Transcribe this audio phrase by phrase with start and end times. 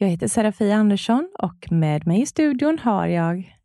[0.00, 3.56] Jag heter Serafia Andersson och med mig i studion har jag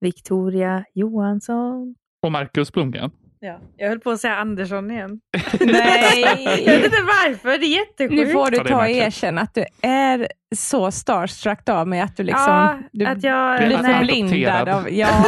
[0.00, 1.94] Victoria Johansson.
[2.22, 3.10] Och Marcus Blomgren.
[3.40, 5.20] Ja, jag höll på att säga Andersson igen.
[5.60, 6.22] Nej.
[6.66, 8.26] jag vet inte varför, det är jättesjukt.
[8.26, 12.22] Nu får du ta och erkänna att du är så starstruck av mig att du
[12.22, 13.66] liksom ja, du att jag...
[13.66, 14.90] blir förblindad av...
[14.90, 15.24] Ja,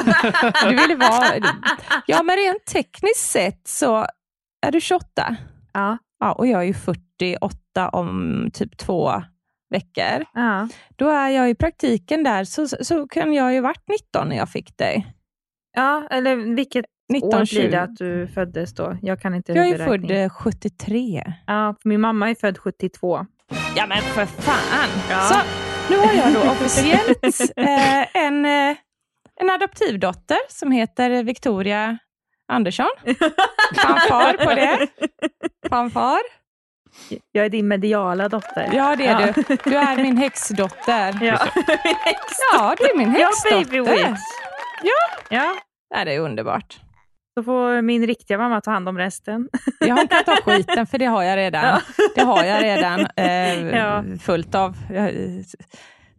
[0.62, 1.52] du ville vara...
[2.06, 4.06] Ja, men rent tekniskt sett så
[4.66, 5.36] är du 28.
[5.72, 9.22] Ja, Ja, och jag är ju 48 om typ två
[9.72, 10.24] veckor.
[10.34, 10.68] ja.
[10.96, 14.48] Då är jag i praktiken där, så, så kan jag ju varit 19 när jag
[14.48, 15.06] fick dig.
[15.76, 17.68] ja, eller vilket 19, år blir 20.
[17.68, 18.96] det att du föddes då?
[19.02, 21.24] Jag kan inte Jag är född eh, 73.
[21.46, 23.26] Ja, för min mamma är född 72.
[23.76, 24.88] Ja, men för fan!
[25.10, 25.20] Ja.
[25.20, 25.34] Så,
[25.90, 28.76] nu har jag då officiellt eh, en, eh,
[29.40, 31.98] en adoptivdotter som heter Victoria
[32.48, 32.86] Andersson.
[33.76, 34.88] Fanfar på det.
[35.68, 36.41] Fanfar.
[37.32, 38.70] Jag är din mediala dotter.
[38.72, 39.32] Ja, det är Ja.
[39.48, 39.56] du.
[39.70, 41.18] Du är min häxdotter.
[41.20, 41.38] Ja,
[42.52, 43.64] Ja, du är min ja häxdotter.
[43.64, 44.20] baby witch.
[44.82, 45.18] Ja.
[45.30, 45.54] ja.
[45.94, 46.80] Ja, det är underbart.
[47.38, 49.48] Så får min riktiga mamma ta hand om resten.
[49.80, 51.64] Jag har inte tagit skiten, för det har jag redan.
[51.64, 51.80] Ja.
[52.14, 54.04] Det har jag redan eh, Ja.
[54.22, 54.76] fullt av.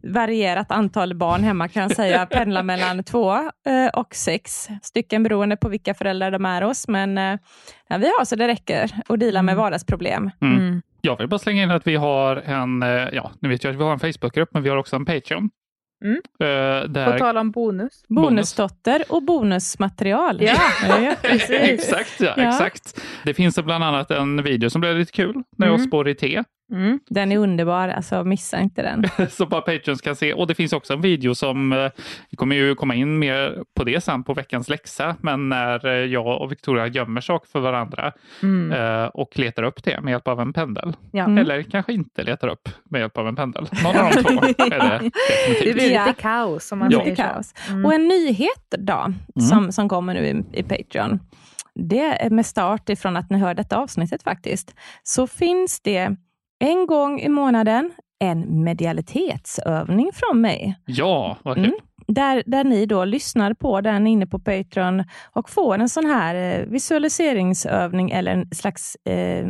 [0.04, 2.26] Jag, varierat antal barn hemma kan jag säga.
[2.30, 6.88] Pendlar mellan två eh, och sex stycken beroende på vilka föräldrar de är hos.
[6.88, 7.38] Men eh,
[7.88, 10.30] ja, vi har så det räcker att deala med vardagsproblem.
[10.40, 10.58] Mm.
[10.58, 10.82] Mm.
[11.00, 13.76] Jag vill bara slänga in att vi har en, eh, ja, nu vet jag att
[13.80, 15.50] vi har en Facebookgrupp, men vi har också en Patreon.
[16.04, 16.16] Mm.
[16.16, 18.04] Eh, På där, tal om bonus.
[18.08, 20.42] Bonusdotter och bonusmaterial.
[20.42, 20.54] Ja,
[20.88, 21.14] Ja.
[21.22, 21.50] precis.
[21.50, 22.48] exakt, ja, Ja.
[22.48, 23.00] exakt.
[23.24, 25.86] Det finns bland annat en video som blev lite kul när jag Mm.
[25.86, 26.42] spår i te.
[26.72, 27.00] Mm.
[27.10, 29.04] Den är underbar, alltså missa inte den.
[29.30, 30.32] som bara Patreons kan se.
[30.32, 31.90] Och det finns också en video som, eh,
[32.30, 35.92] vi kommer ju komma in mer på det sen på veckans läxa, men när eh,
[35.92, 38.72] jag och Victoria gömmer saker för varandra Mm.
[38.72, 40.96] eh, och letar upp det med hjälp av en pendel.
[41.12, 41.24] Ja.
[41.24, 41.38] Mm.
[41.38, 43.68] Eller kanske inte letar upp med hjälp av en pendel.
[43.84, 44.30] Någon av de två
[44.64, 45.10] är det
[45.64, 47.00] Det blir lite kaos om man Ja.
[47.00, 47.22] säger så.
[47.22, 47.54] kaos.
[47.68, 47.84] Mm.
[47.84, 49.12] Och en nyhet då,
[49.50, 51.20] som, som kommer nu i, i Patreon.
[51.74, 54.74] Det är med start ifrån att ni hör detta avsnittet faktiskt.
[55.02, 56.16] Så finns det
[56.64, 60.78] en gång i månaden en medialitetsövning från mig.
[60.86, 61.64] Ja, vad kul.
[61.64, 61.76] Mm.
[62.06, 66.34] Där, där ni då lyssnar på den inne på Patreon och får en sån här
[66.60, 69.46] eh, visualiseringsövning eller en slags eh,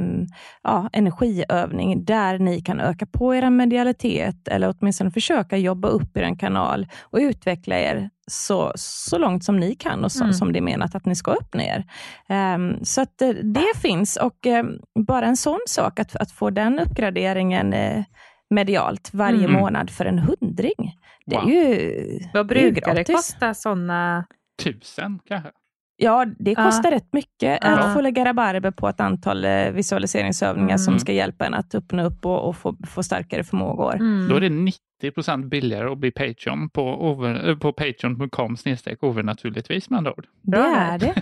[0.63, 6.39] ja, energiövning där ni kan öka på er medialitet eller åtminstone försöka jobba upp er
[6.39, 10.35] kanal och utveckla er så, så långt som ni kan och så, Mm.
[10.35, 11.85] som det är menat att ni ska öppna er.
[12.29, 14.65] Ehm, så att eh, det finns och eh,
[15.07, 18.05] bara en sån sak att, att få den uppgraderingen eh,
[18.51, 19.53] medialt varje Mm.
[19.53, 20.99] månad för en hundring.
[21.27, 21.51] Det är Wow.
[21.51, 24.27] ju Vad är ju brukar det kosta sådana?
[24.63, 25.51] Tusen kanske?
[25.97, 27.79] Ja, det kostar rätt mycket Ja.
[27.79, 30.79] att få lägga rabarber på ett antal eh, visualiseringsövningar Mm.
[30.79, 33.95] som ska hjälpa en att öppna upp och, och få, få starkare förmågor.
[33.95, 34.29] Mm.
[34.29, 34.79] Då är det 90
[35.15, 40.27] procent billigare att bli Patreon på, over, eh, på patreon.com snedstreck naturligtvis med andra ord.
[40.43, 41.15] Det är det.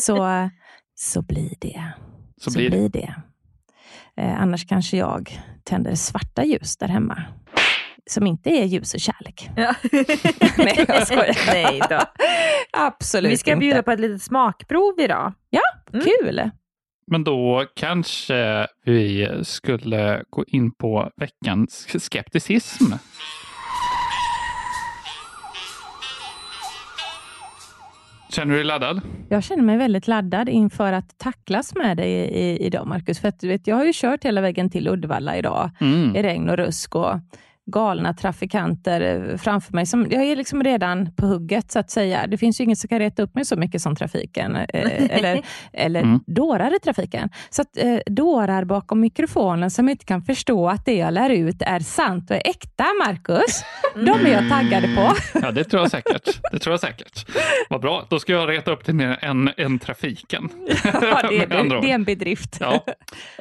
[0.00, 0.48] Så,
[0.94, 1.82] så blir det.
[2.40, 2.88] Så, blir det.
[2.88, 3.14] det.
[4.18, 7.22] Eh, annars kanske jag tänder svarta ljus där hemma.
[8.10, 9.50] Som inte är ljus och kärlek.
[9.56, 9.74] Ja.
[10.58, 11.46] Nej, jag skojar.
[11.46, 12.00] Nej då.
[12.72, 13.60] Absolut Vi ska inte.
[13.60, 15.32] bjuda på ett litet smakprov idag.
[15.92, 16.04] Mm.
[16.04, 16.50] Kul!
[17.06, 22.84] Men då kanske vi skulle gå in på veckans skepticism.
[28.30, 29.00] Känner du dig laddad?
[29.28, 32.28] Jag känner mig väldigt laddad inför att tacklas med dig
[32.60, 33.20] idag, Marcus.
[33.20, 36.16] För att, du vet, jag har ju kört hela vägen till Uddevalla idag Mm.
[36.16, 36.94] i regn och rusk.
[36.94, 37.14] Och
[37.70, 39.86] galna trafikanter eh, framför mig.
[39.86, 42.26] Som, jag är liksom redan på hugget, så att säga.
[42.26, 44.66] Det finns ju inget som kan reta upp mig så mycket som trafiken, eh,
[45.10, 45.42] eller,
[45.72, 46.20] eller mm.
[46.26, 47.28] dårar i trafiken.
[47.50, 51.62] Så att eh, dårar bakom mikrofonen som inte kan förstå att det jag lär ut
[51.62, 53.64] är sant och är äkta, Marcus.
[53.94, 55.14] De är jag taggade på.
[55.42, 56.40] Ja, det tror jag säkert.
[56.52, 57.26] Det tror jag säkert.
[57.68, 60.48] Vad bra, då ska jag reta upp det mer än, än trafiken.
[60.84, 62.56] Ja, det, det, det är en bedrift.
[62.60, 62.84] Ja.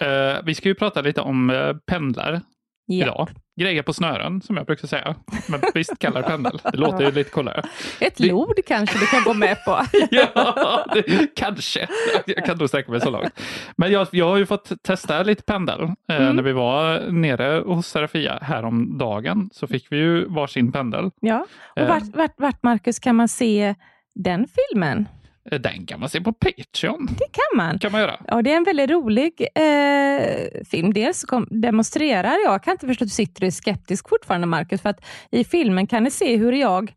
[0.02, 2.42] Uh, vi ska ju prata lite om uh, pendlar
[2.88, 3.08] yep.
[3.08, 3.30] idag.
[3.60, 5.16] Grejer på snören, som jag brukar säga.
[5.50, 6.60] Men visst kallar pendel.
[6.72, 7.64] Det låter ju lite coolare.
[8.02, 8.28] Ett det...
[8.28, 9.82] lod kanske du kan gå med på.
[10.12, 11.88] ja, det, kanske.
[12.26, 13.42] Jag kan nog sträcka mig så långt.
[13.78, 15.82] Men jag, jag har ju fått testa lite pendel.
[15.82, 16.36] Eh, mm.
[16.36, 21.12] när vi var nere hos Serafia häromdagen så fick vi ju varsin pendel.
[21.20, 21.46] Ja,
[21.76, 23.76] och vart, vart, vart Marcus kan man se
[24.16, 25.06] den filmen?
[25.52, 27.06] Eh, den kan man se på Patreon.
[27.06, 27.80] Det kan man.
[27.80, 28.20] kan man göra.
[28.28, 30.94] Ja, det är en väldigt rolig eh, film.
[30.94, 34.82] Dels kom, demonstrerar jag, kan inte förstå att du sitter och är skeptisk fortfarande Marcus,
[34.82, 36.94] för att i filmen kan ni se hur jag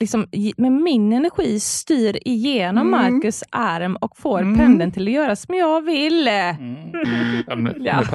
[0.00, 3.00] liksom, med min energi styr igenom mm.
[3.00, 4.58] Marcus arm och får mm.
[4.58, 6.28] pendeln till att göra som jag vill.
[6.28, 6.76] Mm.
[7.50, 7.74] Mm.
[7.80, 8.02] Ja.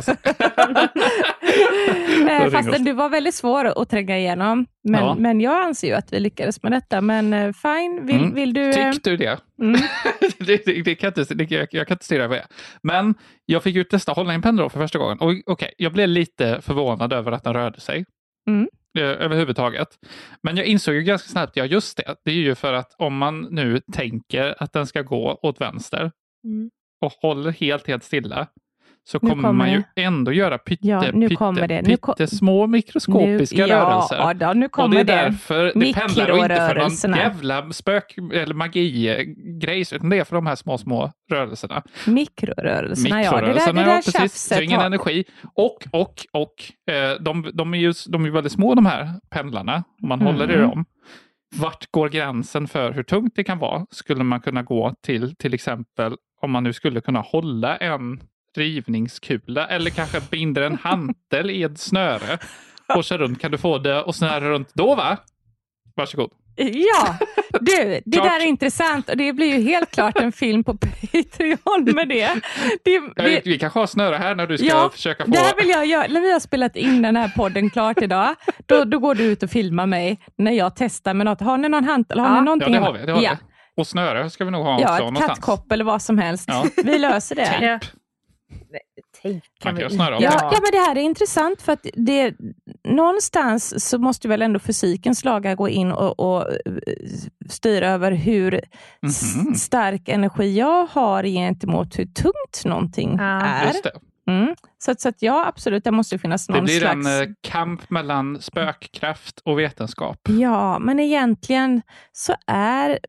[2.30, 4.66] Eh, fastän du var väldigt svår att tränga igenom.
[4.84, 5.16] Men, ja.
[5.16, 7.02] men jag anser ju att vi lyckades med detta.
[7.02, 8.34] Men uh, fine, vill, mm.
[8.34, 8.62] vill du...
[8.62, 8.92] Uh...
[8.92, 9.40] Tyck du det?
[9.62, 9.82] Mm.
[10.40, 12.48] det, det, det, kan inte, det, jag, jag kan inte styra över det.
[12.84, 13.14] Men
[13.46, 15.20] jag fick ju testa hålla en pendel för första gången.
[15.20, 18.06] Och, okay, jag blev lite förvånad över att den rörde sig.
[18.98, 20.00] Eh, överhuvudtaget.
[20.44, 23.18] Men jag insåg ju ganska snabbt, ja just det, det är ju för att om
[23.18, 26.12] man nu tänker att den ska gå åt vänster
[26.44, 26.72] mm.
[27.02, 28.48] och håller helt, helt stilla
[29.06, 31.82] så kommer, kommer man ju ändå göra pytte, ja, nu pytte, kommer det.
[31.82, 34.16] Nu pyttesmå mikroskopiska nu, rörelser.
[34.16, 37.18] Ja, då, nu kommer och det är därför det, det pendlar och inte för någon
[37.20, 41.84] jävla spök eller magi-grej, utan det är för de här små, små rörelserna.
[42.08, 43.42] Mikrorörelserna, Mikrorörelserna ja.
[43.42, 44.44] Det där, det där ja, precis.
[44.44, 45.24] Så ingen energi.
[45.56, 49.84] Och, och, och eh, de, de, är ju de är väldigt små de här pendlarna,
[50.02, 50.34] om man mm.
[50.34, 50.86] håller i dem.
[51.56, 53.86] Vart går gränsen för hur tungt det kan vara?
[53.92, 58.20] Skulle man kunna gå till till exempel om man nu skulle kunna hålla en
[58.56, 62.38] drivningskula eller kanske binder en hantel i ett snöre
[62.96, 63.42] och kör runt.
[63.42, 65.18] Kan du få det och snöra runt då va?
[65.96, 66.32] Varsågod.
[66.56, 67.18] Ja,
[67.62, 71.96] du, det där är intressant och det blir ju helt klart en film på Patreon
[71.96, 72.42] med det.
[72.84, 73.42] det, det...
[73.46, 75.32] Vi kanske har snöre här när du ska ja, försöka få...
[75.32, 76.08] Det här vill jag göra.
[76.08, 78.36] När vi har spelat in den här podden klart idag,
[78.66, 81.42] då, då går du ut och filmar mig när jag testar med något.
[81.42, 82.20] Har ni någon hantel?
[82.20, 82.40] Har ja.
[82.40, 82.74] ni någonting?
[82.74, 83.06] Ja, det har vi.
[83.06, 83.38] Det har ja.
[83.42, 83.82] vi.
[83.82, 85.04] Och snöre ska vi nog ha ja, också.
[85.04, 86.46] Ja, ett kattkopp eller vad som helst.
[86.48, 86.66] Ja.
[86.84, 87.46] Vi löser det.
[87.46, 87.86] Tejp.
[89.22, 92.36] Tejp kan kan ja, ja, men det här är intressant för att det,
[92.88, 96.48] någonstans så måste väl ändå fysikens lagar gå in och, och
[97.50, 98.64] styra över hur mm
[99.02, 99.54] -hmm.
[99.54, 103.42] stark energi jag har gentemot hur tungt någonting ja.
[103.42, 103.76] är.
[104.28, 104.56] Mm.
[104.78, 106.82] Så, så att ja, absolut, det måste finnas någon slags...
[106.82, 110.20] Det blir en eh, kamp mellan spökkraft och vetenskap.
[110.30, 111.82] Ja, men egentligen
[112.12, 113.00] så är,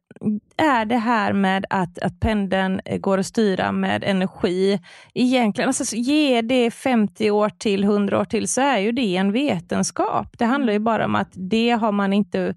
[0.57, 4.81] är det här med att, att pendeln går att styra med energi,
[5.15, 9.33] egentligen, alltså ge det 50 år till, 100 år till, så är ju det en
[9.33, 10.39] vetenskap.
[10.39, 12.55] Det handlar ju bara om att det har man inte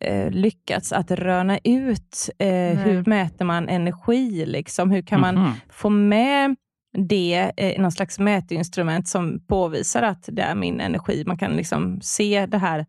[0.00, 2.30] eh, lyckats att röna ut.
[2.38, 2.48] Eh,
[2.78, 4.46] hur mäter man energi?
[4.46, 4.90] Liksom?
[4.90, 5.54] Hur kan man mm -hmm.
[5.70, 6.56] få med
[6.92, 11.24] det är någon slags mätinstrument som påvisar att det är min energi.
[11.26, 12.86] Man kan liksom se det här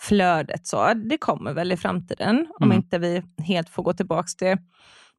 [0.00, 0.66] flödet.
[0.66, 2.48] Så det kommer väl i framtiden, mm.
[2.60, 4.56] om inte vi helt får gå tillbaka till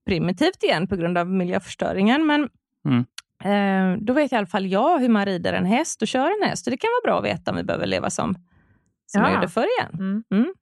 [0.06, 2.26] primitivt igen på grund av miljöförstöringen.
[2.26, 2.50] Men
[2.86, 3.06] mm.
[3.44, 6.50] eh, då vet i alla fall jag hur man rider en häst och kör en
[6.50, 6.68] häst.
[6.68, 8.34] Och det kan vara bra att veta om vi behöver leva som,
[9.06, 9.28] som ja.
[9.28, 10.24] jag gjorde förr igen.
[10.32, 10.54] Mm.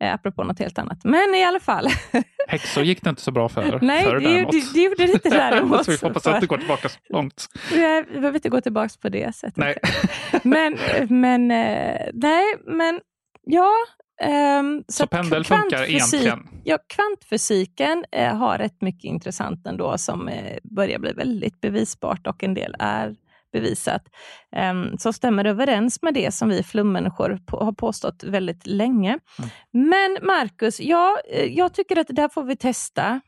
[0.00, 1.04] Eh, apropå något helt annat.
[1.04, 1.88] Men i alla fall.
[2.48, 3.78] Häxor gick det inte så bra för.
[3.82, 5.84] Nej, för det, det, det gjorde det inte däremot.
[5.84, 7.46] så vi får hoppas att det går tillbaka så långt.
[7.70, 9.56] Vi behöver inte gå tillbaka på det sättet.
[9.56, 9.78] Nej.
[10.42, 10.78] men,
[11.08, 13.00] men, eh, nej, men
[13.46, 13.72] ja.
[14.60, 16.48] Um, så, så pendel funkar egentligen?
[16.64, 22.44] Ja, kvantfysiken eh, har rätt mycket intressant ändå som eh, börjar bli väldigt bevisbart och
[22.44, 23.16] en del är
[23.52, 24.02] bevisat,
[24.70, 29.18] um, så stämmer överens med det som vi flummänniskor på, har påstått väldigt länge.
[29.38, 29.50] Mm.
[29.72, 33.20] Men Marcus, ja, eh, jag tycker att det där får vi testa.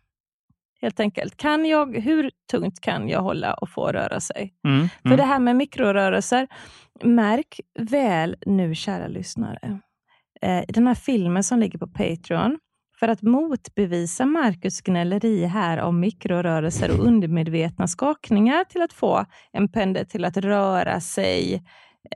[0.82, 1.36] Helt enkelt.
[1.36, 4.54] Kan jag, hur tungt kan jag hålla och få röra sig?
[4.64, 4.88] Mm, mm.
[5.04, 6.48] För det här med mikrorörelser,
[7.02, 9.80] märk väl nu kära lyssnare,
[10.42, 12.58] eh, den här filmen som ligger på Patreon,
[13.00, 19.68] för att motbevisa Marcus gnälleri här om mikrorörelser och undermedvetna skakningar till att få en
[19.68, 21.62] pendel till att röra sig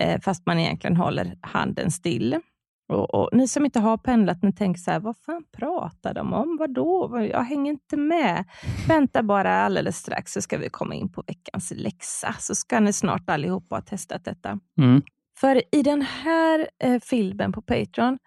[0.00, 2.40] eh, fast man egentligen håller handen still.
[2.88, 6.32] Och, och, Ni som inte har pendlat, ni tänker så här, vad fan pratar de
[6.32, 6.56] om?
[6.60, 7.20] Vadå?
[7.32, 8.44] Jag hänger inte med.
[8.88, 12.34] Vänta bara alldeles strax så ska vi komma in på veckans läxa.
[12.38, 14.58] Så ska ni snart allihopa ha testat detta.
[14.78, 15.02] Mm.
[15.40, 18.18] För i den här eh, filmen på Patreon,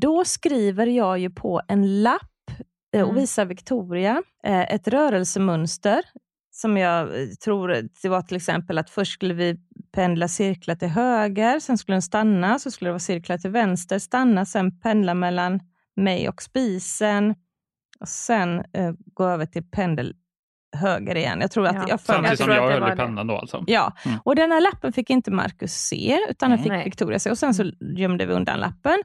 [0.00, 2.50] då skriver jag ju på en lapp
[2.94, 3.20] eh, och Mm.
[3.20, 6.02] visar Victoria eh, ett rörelsemönster
[6.50, 7.68] som jag eh, tror
[8.02, 9.56] det var till exempel att först skulle vi
[9.92, 13.98] pendla cirklar till höger, sen skulle den stanna, så skulle det vara cirklar till vänster,
[13.98, 15.60] stanna, sen pendla mellan
[15.96, 17.34] mig och spisen
[18.00, 20.14] och sen eh, gå över till pendel
[20.72, 21.38] höger igen.
[21.40, 21.84] Jag tror att Ja.
[21.88, 23.64] jag för Samtidigt att som jag att det höll i pennan då alltså.
[23.66, 24.18] Ja, Mm.
[24.24, 26.84] och den här lappen fick inte Marcus se, utan den fick Nej.
[26.84, 27.30] Victoria se.
[27.30, 27.64] Och sen så
[27.96, 28.98] gömde vi undan lappen.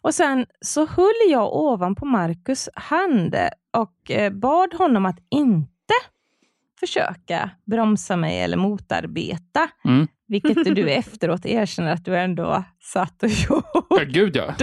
[0.00, 3.36] Och sen så höll jag ovanpå Marcus hand
[3.76, 5.94] och eh, bad honom att inte
[6.80, 9.68] försöka bromsa mig eller motarbeta.
[9.84, 10.06] Mm.
[10.32, 14.04] Vilket du efteråt erkänner att du ändå satt och Ja, gjorde.
[14.04, 14.54] gud ja.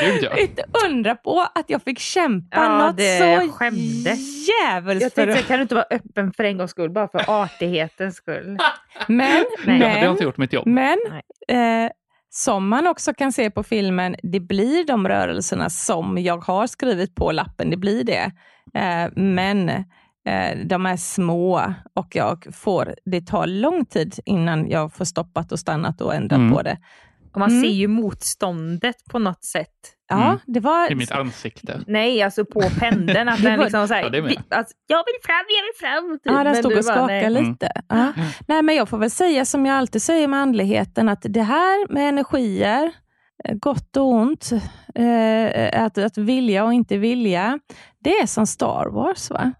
[0.00, 0.36] Gud ja.
[0.38, 4.48] Inte undra på att jag fick kämpa Ja, något det så skämdes.
[4.48, 7.42] djävulskt Jag för tänkte, kan du inte vara öppen för en gångs skull, bara för
[7.42, 8.58] artighetens skull?
[9.08, 9.80] Men, Nej.
[9.80, 10.66] Jag hade men inte gjort mitt jobb.
[10.66, 10.98] Men
[11.48, 11.90] eh,
[12.30, 17.14] som man också kan se på filmen, det blir de rörelserna som jag har skrivit
[17.14, 18.30] på lappen, det blir det.
[18.74, 19.70] Eh, men
[20.64, 25.58] de är små och jag får, det tar lång tid innan jag får stoppat och
[25.58, 26.52] stannat och ändrat Mm.
[26.52, 26.78] på det.
[27.32, 27.62] Och man Mm.
[27.62, 29.68] ser ju motståndet på något sätt.
[30.08, 30.38] Ja, Mm.
[30.46, 30.92] det var...
[30.92, 31.80] I mitt ansikte.
[31.86, 33.28] Nej, alltså på pendeln.
[33.28, 36.18] Att den liksom så här, Ja, vi- alltså, jag vill fram, jag vill fram.
[36.18, 36.32] Typ.
[36.38, 37.70] Ja, den stod och skakade lite.
[37.88, 38.12] Ja.
[38.48, 41.92] Nej, men jag får väl säga som jag alltid säger med andligheten, att det här
[41.92, 42.90] med energier,
[43.44, 44.50] eh, gott och ont,
[44.94, 47.58] eh, att, att vilja och inte vilja,
[47.98, 49.30] det är som Star Wars.
[49.30, 49.52] va?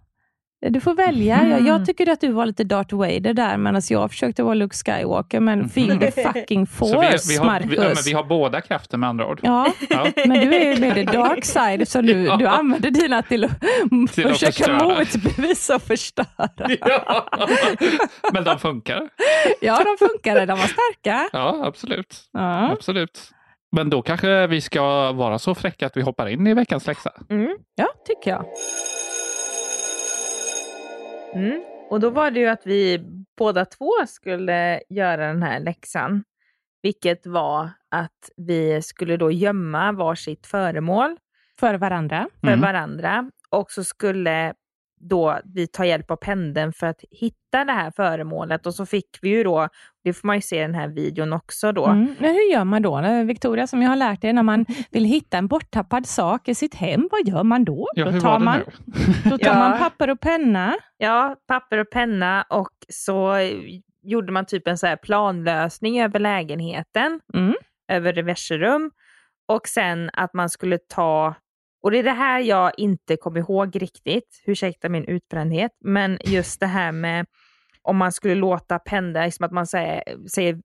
[0.70, 1.36] Du får välja.
[1.36, 1.66] Jag, Mm.
[1.66, 5.40] jag tycker att du var lite Darth Vader där, medan jag försökte vara Luke Skywalker,
[5.40, 7.70] men feel the fucking Så vi, force, vi, har, Marcus.
[7.70, 9.40] vi, ja, vi har båda krafter med andra ord.
[9.42, 10.06] Ja, Ja.
[10.16, 12.36] men du är ju med the dark side, så du, Ja.
[12.36, 13.60] du använder dina till att
[14.14, 14.84] Till att försöka förstöra.
[14.98, 16.26] motbevisa och förstöra.
[16.80, 17.26] Ja.
[18.32, 19.08] Men de funkar.
[19.60, 20.46] Ja, de funkade.
[20.46, 21.28] De var starka.
[21.32, 22.20] Ja, absolut.
[22.72, 23.30] Absolut.
[23.76, 27.10] Men då kanske vi ska vara så fräcka att vi hoppar in i veckans läxa.
[27.30, 27.56] Mm.
[27.74, 28.44] ja, tycker jag.
[31.34, 31.64] Mm.
[31.90, 33.04] Och då var det ju att vi
[33.38, 36.24] båda två skulle göra den här läxan.
[36.82, 41.16] Vilket var att vi skulle då gömma varsitt föremål
[41.60, 42.28] För varandra.
[42.40, 42.60] för Mm.
[42.60, 43.30] varandra.
[43.50, 44.54] Och så skulle
[45.00, 48.66] då vi ta hjälp av pendeln för att hitta det här föremålet.
[48.66, 49.68] Och så fick vi ju då,
[50.04, 51.86] det får man ju se i den här videon också då.
[51.86, 52.14] Mm.
[52.18, 52.98] Men hur gör man då?
[52.98, 56.54] Eh, Victoria, som jag har lärt dig, när man vill hitta en borttappad sak i
[56.54, 57.88] sitt hem, vad gör man då?
[57.94, 58.60] Ja, då tar, man,
[59.24, 59.54] då tar Ja.
[59.58, 60.74] man papper och penna.
[60.98, 63.50] Ja, papper och penna och så eh,
[64.02, 67.54] gjorde man typ en så här planlösning över lägenheten, Mm.
[67.92, 68.90] över reverserum
[69.48, 71.34] och sen att man skulle ta,
[71.82, 76.60] och det är det här jag inte kommer ihåg riktigt, ursäkta min utbrändhet, men just
[76.60, 77.26] det här med
[77.84, 80.58] om man skulle låta pendla, liksom att man säger, säger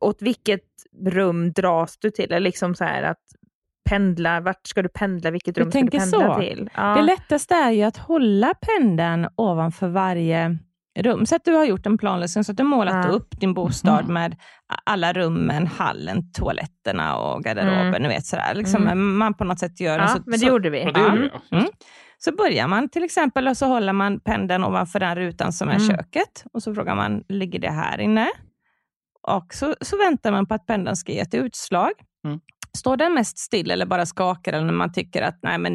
[0.00, 0.64] åt vilket
[1.06, 2.24] rum dras du till?
[2.24, 3.22] Eller liksom så här att
[3.90, 6.40] pendla, vart ska du pendla, vilket Du rum ska du pendla så.
[6.40, 6.70] till?
[6.76, 6.94] Ja.
[6.94, 10.58] Det lättaste är ju att hålla pendeln ovanför varje
[10.98, 11.26] rum.
[11.26, 13.10] Så att du har gjort en planlösning, så att du har målat Ja.
[13.12, 14.14] upp din bostad Mhm.
[14.14, 14.36] med
[14.84, 17.86] alla rummen, hallen, toaletterna och garderoben.
[17.88, 18.02] Mm.
[18.02, 18.54] Ni vet, sådär.
[18.54, 19.16] Liksom, Mm.
[19.18, 20.82] Man på något sätt gör ja, så, men det så, gjorde vi.
[20.82, 21.66] Ja, det gjorde vi.
[22.18, 25.74] Så börjar man till exempel och så håller man pendeln ovanför den rutan som är
[25.74, 25.88] Mm.
[25.88, 28.28] köket och så frågar man, ligger det här inne?
[29.22, 31.92] Och så, så väntar man på att pendeln ska ge ett utslag.
[32.24, 32.40] Mm.
[32.78, 35.72] Står den mest still eller bara skakar eller när man tycker att nej men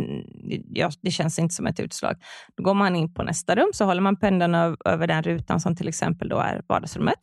[0.70, 2.16] ja, det känns inte som ett utslag.
[2.58, 5.60] Då går man in på nästa rum så håller man pendeln över, över den rutan
[5.60, 7.20] som till exempel då är vardagsrummet.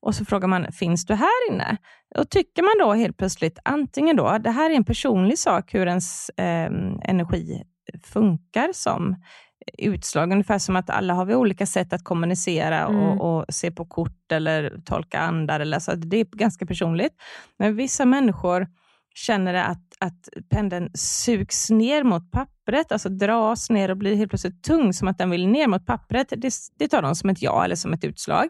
[0.00, 1.76] Och så frågar man, finns du här inne?
[2.14, 5.86] Och tycker man då helt plötsligt antingen då, det här är en personlig sak hur
[5.86, 6.70] ens eh,
[7.04, 7.62] energi
[8.04, 9.16] funkar som
[9.78, 10.32] utslag.
[10.32, 13.00] Ungefär som att alla har vi olika sätt att kommunicera Mm.
[13.00, 15.60] och, och se på kort eller tolka andar.
[15.60, 15.94] Eller så.
[15.94, 17.12] Det är ganska personligt.
[17.58, 18.66] Men vissa människor
[19.14, 24.62] känner att, att pendeln sugs ner mot pappret, alltså dras ner och blir helt plötsligt
[24.62, 26.28] tung, som att den vill ner mot pappret.
[26.36, 28.48] Det, det tar de som ett ja eller som ett utslag.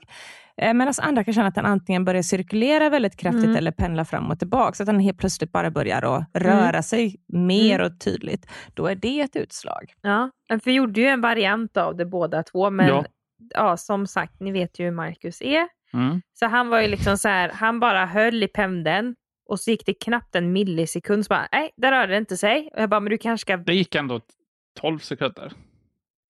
[0.56, 3.56] Eh, Medan andra kan känna att den antingen börjar cirkulera väldigt kraftigt Mm.
[3.56, 7.16] eller pendla fram och tillbaka, så att den helt plötsligt bara börjar att röra sig
[7.28, 8.46] mer och tydligt.
[8.74, 9.92] Då är det ett utslag.
[10.02, 13.04] Ja, för vi gjorde ju en variant av det båda två, men Ja.
[13.54, 13.76] ja.
[13.76, 15.66] som sagt, ni vet ju hur Marcus är.
[15.92, 16.22] Mm.
[16.34, 19.14] Så han var ju liksom så här, han bara höll i pendeln
[19.48, 22.70] och så gick det knappt en millisekund, så bara, nej, där rörde det inte sig.
[22.74, 23.56] Och jag bara, men du kanske ska...
[23.56, 24.20] Det gick ändå
[24.80, 25.52] 12 sekunder.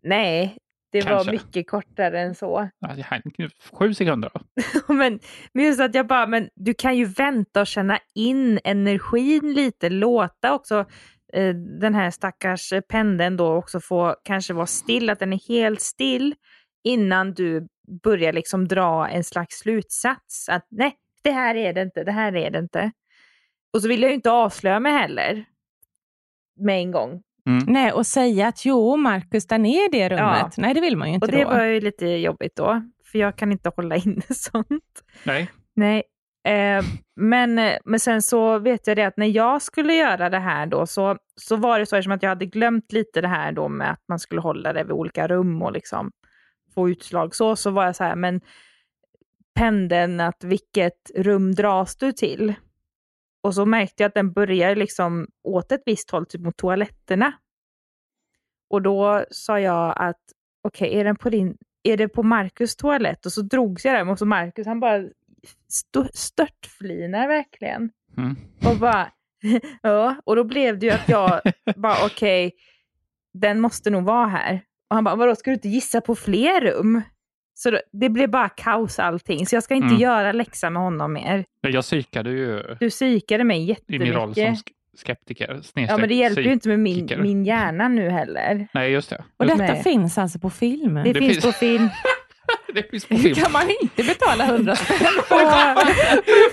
[0.03, 0.57] Nej,
[0.93, 1.27] det Kanske.
[1.27, 2.69] var mycket kortare än så.
[2.79, 3.21] Ja,
[3.73, 4.41] Sju sekunder då?
[4.95, 5.21] men,
[5.53, 9.91] men just att jag bara, men du kan ju vänta och känna in energin lite,
[9.91, 10.85] låta också
[11.33, 15.81] eh, den här stackars pendeln då också få kanske vara still, att den är helt
[15.81, 16.35] still
[16.85, 17.69] innan du
[18.03, 20.49] börjar liksom dra en slags slutsats.
[20.49, 22.93] Att nej, det här är det inte, det här är det inte.
[23.75, 25.45] Och så vill jag ju inte avslöja mig heller
[26.61, 27.23] med en gång.
[27.49, 27.65] Mm.
[27.67, 30.23] Nej, och säga att jo, Markus, den är i det rummet.
[30.23, 30.51] Ja.
[30.57, 31.49] Nej, det vill man ju inte Och det då.
[31.51, 32.83] var ju lite jobbigt då,
[33.13, 35.05] för jag kan inte hålla inne sånt.
[35.25, 35.51] Nej.
[35.77, 36.03] Nej.
[36.49, 36.85] Eh,
[37.17, 40.87] men, men sen så vet jag det att när jag skulle göra det här då
[40.87, 43.91] så, så var det så som att jag hade glömt lite det här då med
[43.93, 46.11] att man skulle hålla det vid olika rum och liksom
[46.75, 47.35] få utslag.
[47.35, 48.41] Så, så var jag så här, men
[49.55, 52.55] pendeln, att vilket rum dras du till?
[53.41, 57.33] Och så märkte jag att den började liksom åt ett visst håll, typ mot toaletterna.
[58.71, 60.21] Och då sa jag att
[60.63, 61.31] okej, okay, är, den på
[61.83, 63.27] är det på Markus toalett?
[63.27, 65.05] Och så drogs jag där och så Markus han bara
[66.15, 67.91] störtflinar verkligen.
[68.17, 68.37] Mm.
[68.65, 69.13] Och bara,
[69.83, 70.17] ja.
[70.25, 71.41] Och då blev det ju att jag
[71.77, 72.59] bara okej, okay,
[73.35, 74.63] den måste nog vara här.
[74.91, 77.03] Och han bara, vadå ska du inte gissa på fler rum?
[77.61, 80.01] Så då, det blev bara kaos allting, så jag ska inte mm.
[80.01, 81.45] göra läxa med honom mer.
[81.61, 82.63] Jag psykade ju.
[82.81, 84.07] Du psykade mig jättemycket.
[84.07, 84.57] I min roll som
[84.97, 85.61] skeptiker.
[85.75, 88.69] Ja, men det hjälper ju inte med min, min hjärna nu heller.
[88.75, 89.25] Nej, just det.
[89.37, 89.83] Och detta Nej.
[89.83, 90.95] finns alltså på film?
[90.95, 91.89] Det, det finns, finns på film.
[92.75, 93.35] det finns på film.
[93.35, 94.99] kan man inte betala hundra spänn
[95.29, 95.87] för att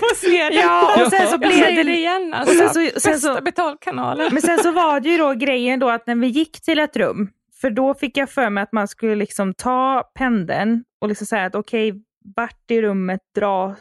[0.00, 0.54] få se det?
[0.54, 1.82] Ja, och sen så blev det...
[1.82, 2.34] det igen.
[2.34, 2.64] Alltså.
[2.64, 4.28] Och sen så, sen så, betalkanalen.
[4.32, 6.96] Men sen så var det ju då grejen då att när vi gick till ett
[6.96, 7.30] rum,
[7.66, 11.44] för då fick jag för mig att man skulle liksom ta pendeln och liksom säga
[11.44, 12.02] att okej, okay,
[12.36, 13.78] vart i rummet dras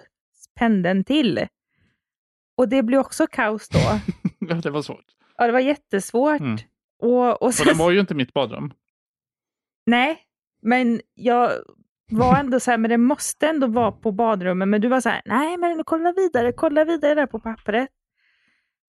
[0.55, 1.47] pendeln till?
[2.57, 3.79] Och det blev också kaos då.
[4.39, 5.05] ja, det var svårt.
[5.37, 6.39] Ja, det var jättesvårt.
[6.39, 6.57] Mm.
[7.01, 7.67] Och, och, sen...
[7.67, 8.73] och det var ju inte mitt badrum.
[9.85, 10.19] Nej,
[10.61, 11.51] men jag
[12.11, 14.67] var ändå så här, men det måste ändå vara på badrummet.
[14.67, 17.89] Men du var så här, nej men kolla vidare, kolla vidare där på pappret.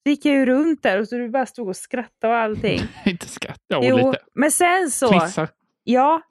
[0.06, 2.80] Så gick jag ju runt där och så du bara stod och skrattade och allting.
[3.04, 4.18] inte skratta, ja, jo, lite.
[4.34, 5.08] Men sen så...
[5.08, 5.48] Knissa.
[5.84, 6.22] Ja.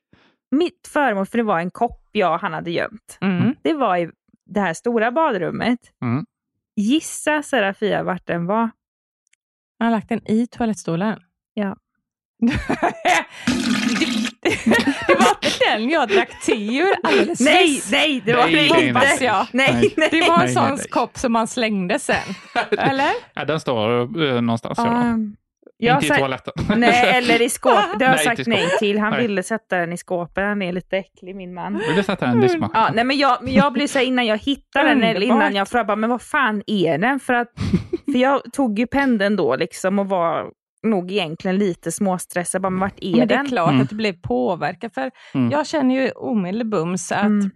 [0.50, 3.18] mitt föremål, för det var en kopp jag han hade gömt.
[3.20, 3.54] Mm.
[3.62, 4.10] Det var i
[4.46, 5.78] det här stora badrummet.
[6.02, 6.26] Mm.
[6.76, 8.70] Gissa Serafia vart den var?
[9.78, 11.20] Han har lagt den i toalettstolen.
[11.54, 11.76] Ja.
[15.06, 17.90] det var inte den jag drack te ur alldeles Nej, nyss.
[17.92, 18.98] nej, det var nej, det inte.
[18.98, 19.46] Hoppas jag.
[19.52, 20.08] Nej, nej.
[20.10, 22.16] Det var en sån kopp som man slängde sen.
[22.78, 23.10] Eller?
[23.34, 24.78] Ja, den står uh, någonstans.
[24.78, 25.36] Um,
[25.76, 25.94] ja.
[25.94, 26.52] Inte i toaletten.
[26.76, 27.84] Nej, eller i skåpet.
[27.98, 28.98] Det har jag sagt nej till.
[28.98, 29.22] Han nej.
[29.22, 30.44] ville sätta den i skåpet.
[30.44, 31.82] Han är lite äcklig, min man.
[31.88, 32.82] Ville sätta den i diskmaskinen?
[32.82, 35.54] Ja, nej, men jag, men jag blir så här, innan jag hittar den, eller innan
[35.54, 37.20] jag frågar, men vad fan är den?
[37.20, 37.48] För, att,
[38.12, 40.50] för jag tog ju pendeln då liksom och var
[40.82, 42.62] nog egentligen lite småstressad.
[42.62, 43.46] Bara, men vart är men det den?
[43.46, 43.82] är klart mm.
[43.82, 44.92] att du blev påverkad.
[44.94, 45.50] För mm.
[45.50, 47.50] jag känner ju omedelbums att, mm.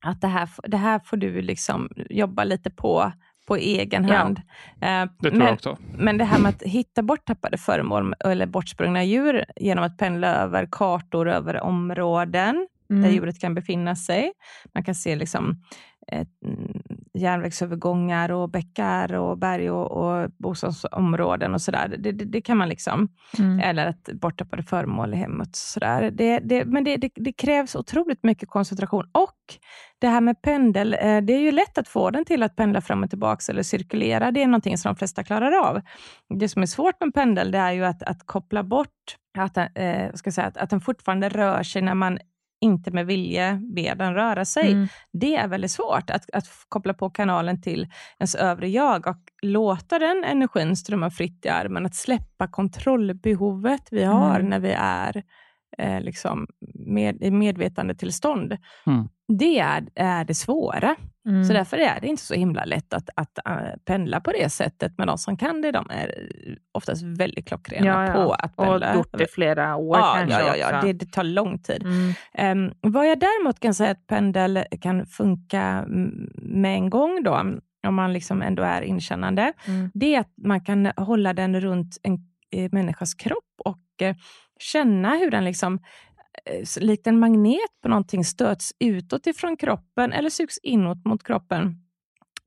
[0.00, 3.12] att det, här, det här får du liksom jobba lite på
[3.46, 4.40] på egen hand.
[4.80, 5.76] Ja, det tror men, jag också.
[5.98, 10.68] Men det här med att hitta borttappade föremål eller bortsprungna djur genom att pendla över
[10.70, 13.02] kartor över områden mm.
[13.02, 14.32] där djuret kan befinna sig.
[14.74, 15.56] Man kan se liksom eh,
[17.14, 21.96] järnvägsövergångar och bäckar och berg och, och bostadsområden och sådär.
[21.98, 23.08] Det, det, det, kan man liksom.
[23.38, 23.60] Mm.
[23.60, 25.56] Eller ett borttappade föremål i hemmet.
[25.56, 26.10] Sådär.
[26.10, 29.04] Det, det, men det, det, krävs otroligt mycket koncentration.
[29.12, 29.36] Och
[29.98, 32.80] det här med pendel, eh, det är ju lätt att få den till att pendla
[32.80, 34.30] fram och tillbaka eller cirkulera.
[34.30, 35.80] Det är någonting som de flesta klarar av.
[36.38, 40.12] Det som är svårt med pendel, det är ju att, att koppla bort att, eh,
[40.14, 42.18] ska säga, att, att den fortfarande rör sig när man
[42.62, 44.72] inte med vilje ber den röra sig.
[44.72, 44.88] Mm.
[45.12, 49.98] Det är väldigt svårt att, att koppla på kanalen till ens övre jag och låta
[49.98, 51.86] den energin strömma fritt i armen.
[51.86, 54.50] Att släppa kontrollbehovet vi har mm.
[54.50, 55.22] när vi är
[55.78, 56.46] eh, liksom
[56.86, 58.56] med, medvetandetillstånd.
[58.86, 59.08] Mm.
[59.38, 60.96] Det är, är det svåra.
[61.28, 61.44] Mm.
[61.44, 64.92] Så därför är det inte så himla lätt att, att uh, pendla på det sättet.
[64.98, 66.14] Men de som kan det, de är
[66.72, 68.12] oftast väldigt klockrena ja, ja.
[68.12, 68.90] på att pendla.
[68.90, 70.80] Och gjort det flera år ja, kanske Ja, ja, ja.
[70.82, 71.82] Det, det, tar lång tid.
[72.36, 72.68] Mm.
[72.68, 75.84] Um, vad jag däremot kan säga att pendel kan funka
[76.36, 77.44] med en gång då,
[77.86, 79.90] om man liksom ändå är inkännande, mm.
[79.94, 82.14] det är att man kan hålla den runt en
[82.52, 84.16] eh, människas kropp och eh,
[84.62, 85.78] känna hur den liksom
[86.44, 91.82] eh, likt en magnet på någonting stöts utåt ifrån kroppen eller sugs inåt mot kroppen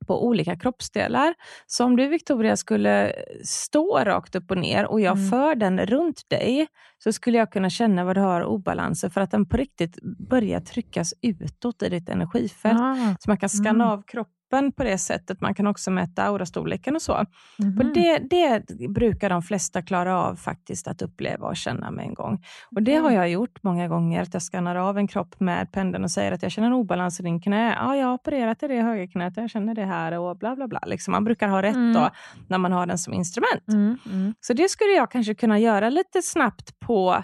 [0.06, 1.34] på olika kroppsdelar.
[1.66, 3.12] Så om du Victoria skulle
[3.44, 5.30] stå rakt upp och ner och jag mm.
[5.30, 6.66] för den runt dig,
[6.98, 9.98] så skulle jag kunna känna vad du har obalanser för att den på riktigt
[10.28, 12.80] börjar tryckas utåt i ditt energifält.
[12.80, 13.16] Ah.
[13.20, 13.86] Så man kan skanna mm.
[13.86, 15.40] av kroppen kroppen på det sättet.
[15.40, 17.26] Man kan också mäta aurastorleken och så.
[17.58, 17.76] Mm.
[17.76, 22.14] På det, det brukar de flesta klara av faktiskt att uppleva och känna med en
[22.14, 22.44] gång.
[22.70, 26.04] Och Det har jag gjort många gånger, att jag skannar av en kropp med pendeln
[26.04, 27.74] och säger att jag känner en obalans i din knä.
[27.74, 30.80] Ja, jag har opererat i det högerknät, jag känner det här och bla bla bla.
[30.86, 31.92] Liksom man brukar ha rätt mm.
[31.92, 32.10] då,
[32.48, 33.68] när man har den som instrument.
[33.68, 33.98] Mm.
[34.06, 34.34] mm.
[34.40, 37.22] Så det skulle jag kanske kunna göra lite snabbt på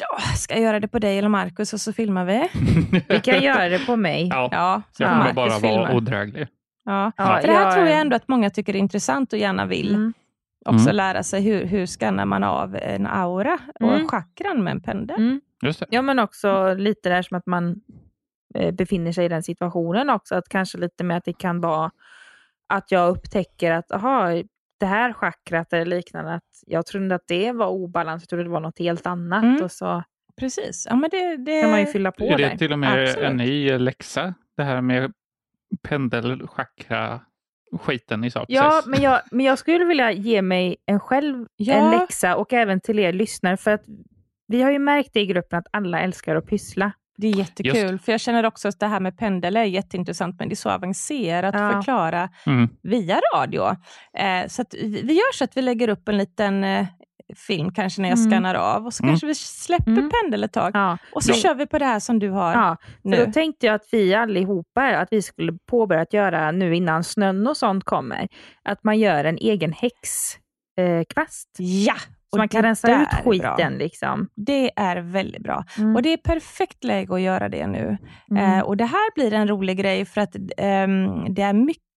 [0.00, 2.48] Ja, ska jag göra det på dig eller Marcus och så filmar vi?
[3.08, 4.28] Vi kan göra det på mig.
[4.28, 5.92] Ja, Ja, så jag kommer bara vara filma.
[5.92, 6.48] odräglig.
[6.84, 7.12] Ja.
[7.16, 9.66] Ja, För det här jag- tror jag ändå att många tycker är intressant och gärna
[9.66, 10.12] vill Mm.
[10.66, 10.96] också Mm.
[10.96, 14.08] lära sig hur, hur skannar man av en aura och Mm.
[14.08, 15.16] chakran med en pendel.
[15.20, 15.40] Mm.
[15.62, 15.86] Just det.
[15.90, 17.80] Ja, men också lite där som att man
[18.54, 20.34] eh, befinner sig i den situationen också.
[20.34, 21.90] Att kanske lite med att det kan vara
[22.68, 24.30] att jag upptäcker att aha,
[24.80, 28.50] det här chakrat eller liknande, att jag trodde att det var obalans, jag trodde det
[28.50, 29.42] var något helt annat.
[29.44, 29.62] Mm.
[29.64, 30.02] Och så
[30.38, 30.86] Precis.
[30.90, 31.60] Ja, men det, det...
[31.60, 32.56] kan man ju fylla på Är det där.
[32.56, 33.30] till och med Absolut.
[33.30, 34.34] en ny läxa?
[34.56, 35.12] Det här med
[35.82, 37.20] pendel, chakra,
[37.80, 41.74] skiten ni sa Ja, men jag, men jag skulle vilja ge mig en själv Ja.
[41.74, 43.56] en läxa och även till er lyssnare.
[43.56, 43.84] För att
[44.48, 46.92] vi har ju märkt det i gruppen att alla älskar att pyssla.
[47.20, 50.48] Det är jättekul, för jag känner också att det här med pendel är jätteintressant, men
[50.48, 51.72] det är så avancerat att Ja.
[51.72, 52.68] förklara Mm.
[52.82, 53.68] via radio.
[54.18, 56.86] Eh, så att vi gör så att vi lägger upp en liten eh,
[57.36, 58.30] film kanske när jag Mm.
[58.30, 59.12] skannar av och så Mm.
[59.12, 60.10] kanske vi släpper Mm.
[60.10, 60.70] pendel ett tag.
[60.74, 61.36] Ja, Och så Ja.
[61.36, 62.76] kör vi på det här som du har ja.
[63.02, 63.24] För nu.
[63.26, 67.46] då tänkte jag att vi allihopa, att vi skulle påbörja att göra nu innan snön
[67.46, 68.28] och sånt kommer,
[68.64, 71.56] att man gör en egen häxkvast.
[71.60, 71.64] Eh.
[71.66, 71.94] Ja!
[72.30, 73.78] Så och man kan rensa ut skiten.
[73.78, 74.28] Liksom.
[74.34, 75.64] Det är väldigt bra.
[75.78, 75.96] Mm.
[75.96, 77.98] Och det är perfekt läge att göra det nu.
[78.30, 78.58] Mm.
[78.58, 81.87] Eh, och det här blir en rolig grej för att ehm, det är mycket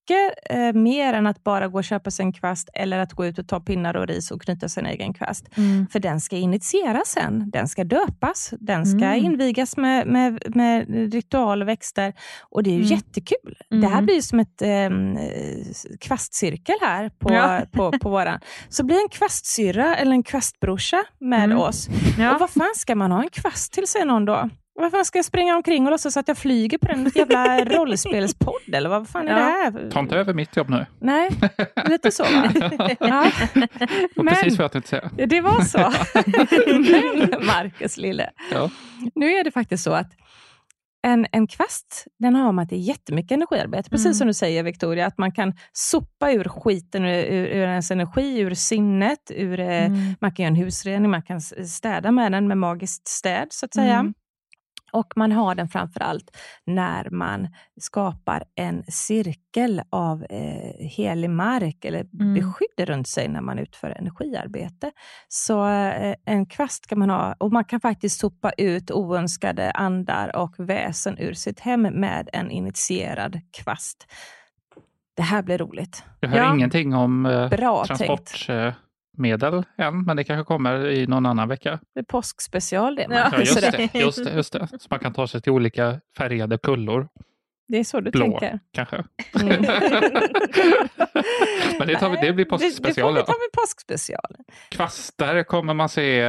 [0.49, 3.39] eh, mer än att bara gå och köpa sig en kvast eller att gå ut
[3.39, 5.45] och ta pinnar och ris och knyta sin egen kvast.
[5.57, 5.87] Mm.
[5.91, 7.49] För den ska initieras sen.
[7.51, 8.53] Den ska döpas.
[8.59, 9.25] Den ska Mm.
[9.25, 12.13] invigas med, med, med ritual och växter.
[12.49, 12.91] Och det är ju Mm.
[12.91, 13.57] jättekul.
[13.71, 13.81] Mm.
[13.81, 14.89] Det här blir ju som ett eh,
[15.99, 17.61] kvastcirkel här på, Ja.
[17.71, 18.39] på, på våran.
[18.69, 21.57] Så blir en kvastsyrra eller en kvastbrorsa med Mm.
[21.57, 21.87] oss.
[22.19, 22.33] Ja.
[22.33, 24.49] Och vad fan ska man ha en kvast till, säger någon då?
[24.81, 27.11] Vad fan ska jag springa omkring och låtsas att jag flyger på den?
[27.15, 29.37] Jävla rollspelspodd eller vad fan är Ja.
[29.37, 29.43] det
[29.79, 29.89] här?
[29.91, 30.85] Ta inte över mitt jobb nu.
[30.99, 31.29] Nej,
[31.89, 32.51] lite så va?
[32.99, 33.31] Ja.
[34.15, 35.09] Men- precis vad jag tänkte säga.
[35.27, 35.77] Det var så.
[37.31, 38.69] Men Marcus lille, Ja.
[39.15, 40.11] nu är det faktiskt så att
[41.07, 43.89] en, en kvast, den har man till jättemycket energiarbete.
[43.89, 44.13] Precis Mm.
[44.13, 48.39] som du säger Victoria, att man kan sopa ur skiten ur, ur, ur ens energi,
[48.39, 49.97] ur sinnet, ur, eh, Mm.
[50.21, 53.73] man kan göra en husrening, man kan städa med den med magiskt städ så att
[53.73, 53.93] säga.
[53.99, 54.13] Mm.
[54.93, 57.47] Och man har den framför allt när man
[57.81, 62.33] skapar en cirkel av eh, helig mark eller Mm.
[62.33, 64.91] beskydd runt sig när man utför energiarbete.
[65.27, 70.35] Så eh, en kvast kan man ha och man kan faktiskt sopa ut oönskade andar
[70.35, 74.07] och väsen ur sitt hem med en initierad kvast.
[75.15, 76.03] Det här blir roligt.
[76.19, 76.53] Jag hör Ja.
[76.55, 78.47] ingenting om eh, Bra tänkt.
[79.21, 81.79] Transportmedel än, men det kanske kommer i någon annan vecka.
[81.93, 83.07] Det är påskspecial det.
[83.09, 83.39] Ja.
[83.39, 84.67] Just det, just det, just det.
[84.79, 87.07] Så man kan ta sig till olika färgade kullor.
[87.67, 88.59] det är så du Blå, tänker.
[88.73, 89.03] kanske.
[89.41, 89.47] Mm.
[91.79, 93.13] Men det, tar vi, det blir Det, det påskspecial.
[93.13, 94.35] får vi ta med påskspecial.
[94.69, 96.21] Kvastar kommer man se,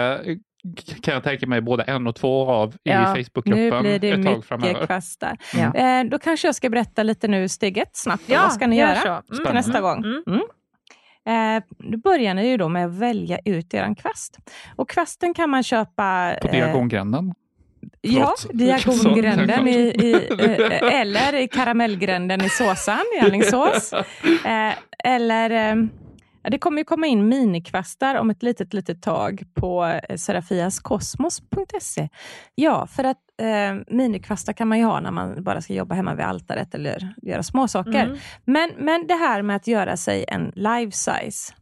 [1.03, 4.09] kan jag tänka mig, både en och två av i Ja, Nu Facebookgruppen blir det
[4.11, 4.87] ett tag mycket framöver.
[4.87, 5.37] kvastar.
[5.55, 5.75] Ja.
[5.75, 8.23] Eh, då kanske jag ska berätta lite nu steget snabbt.
[8.27, 9.43] Ja, Vad ska ni gör göra så.
[9.43, 9.55] Mm.
[9.55, 10.05] nästa gång?
[11.27, 14.39] Eh, då börjar ni ju då med att välja ut er kvast.
[14.77, 16.35] Och kvasten kan man köpa...
[16.43, 17.35] På eh, diagongränden.
[18.01, 20.61] Ja, diagongränden i, i, Såklart.
[20.61, 23.93] eh, eller i karamellgränden i Såsan i Alingsås.
[24.45, 24.73] Eh,
[25.05, 25.77] eller, eh,
[26.43, 32.09] det kommer ju komma in minikvastar om ett litet, litet tag på eh, serafiaskosmos.se.
[32.55, 36.15] Ja, för att eh, minikvastar kan man ju ha när man bara ska jobba hemma
[36.15, 38.05] vid altaret eller göra små saker.
[38.05, 38.19] Mm.
[38.45, 41.55] Men, men det här med att göra sig en life size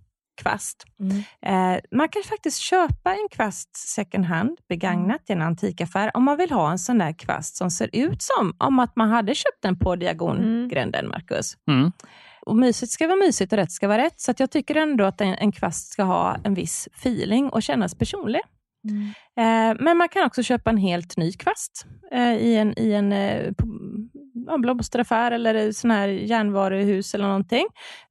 [0.43, 0.85] kvast.
[1.01, 1.17] Mm.
[1.43, 6.37] Eh, man kan faktiskt köpa en kvast second hand, begagnat i en antikaffär, om man
[6.37, 9.63] vill ha en sån där kvast som ser ut som om att man hade köpt
[9.63, 11.57] den på diagongränden, Marcus.
[11.71, 11.93] Mm.
[12.47, 14.21] Och mysigt ska vara mysigt och rätt ska vara rätt.
[14.21, 17.63] Så att jag tycker ändå att en, en kvast ska ha en viss feeling och
[17.63, 18.41] kännas personlig.
[18.89, 19.03] Mm.
[19.37, 23.13] Eh, men man kan också köpa en helt ny kvast eh, i en, i en
[23.13, 23.53] eh,
[24.47, 27.67] ja, blomsteraffär eller sån här järnvaruhus eller någonting.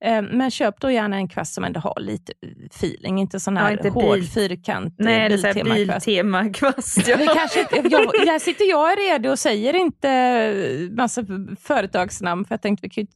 [0.05, 2.33] Eh, men köp då gärna en kvast som ändå har lite
[2.75, 7.07] feeling, inte sån Ja, här inte hård bil- fyrkant Nej, eh, det är Biltema-kvast.
[7.07, 11.25] Vi kanske, jag, här sitter jag redo och säger inte massa
[11.61, 13.07] företagsnamn, för jag tänkte vi kan ju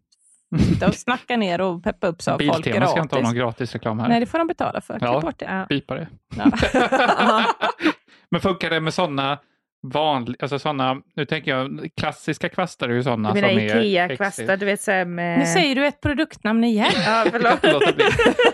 [0.60, 3.36] inte och snacka ner och peppa upp så av folk Biltema ska inte ha någon
[3.36, 3.58] gratis.
[3.58, 4.08] gratis reklam här.
[4.10, 4.98] Nej, det får de betala för.
[5.02, 5.12] Ja.
[5.12, 5.46] Klipp bort det.
[5.46, 5.66] Ja.
[5.66, 6.08] Pipa det.
[6.36, 6.52] Ja.
[8.30, 9.40] Men funkar det med sådana
[9.84, 13.84] vanliga, alltså sådana, nu tänker jag klassiska kvastar är ju sådana Du som menar är...
[13.84, 15.40] Ikea-kvastar, du vet såhär med...
[15.40, 16.92] Nu säger du ett produktnamn igen.
[17.06, 17.60] Ja, förlåt.
[17.64, 18.06] Låt bli.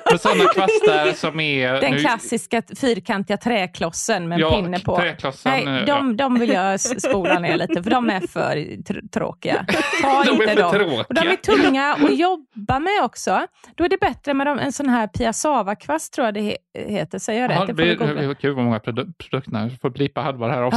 [0.09, 1.81] Men sådana kvastar som är...
[1.81, 4.97] Den nu- klassiska fyrkantiga träklossen med en ja, pinne på.
[4.97, 8.55] Träklossen, Nej, eh, de, de vill jag s- spola ner lite, för de är för
[8.55, 9.65] tr- tråkiga.
[10.01, 10.71] Ta De är inte för dem.
[10.71, 11.05] tråkiga.
[11.09, 13.47] Och de är tunga att jobba med också.
[13.75, 17.19] Då är det bättre med en sån här piassava-kvast, tror jag det he- heter.
[17.19, 17.67] Säger jag Ja, rätt?
[17.67, 18.35] det Det får du blir, googla.
[18.41, 19.69] gud vad många produ- produktnamn.
[19.69, 20.69] Jag får blipa halva det här Ja.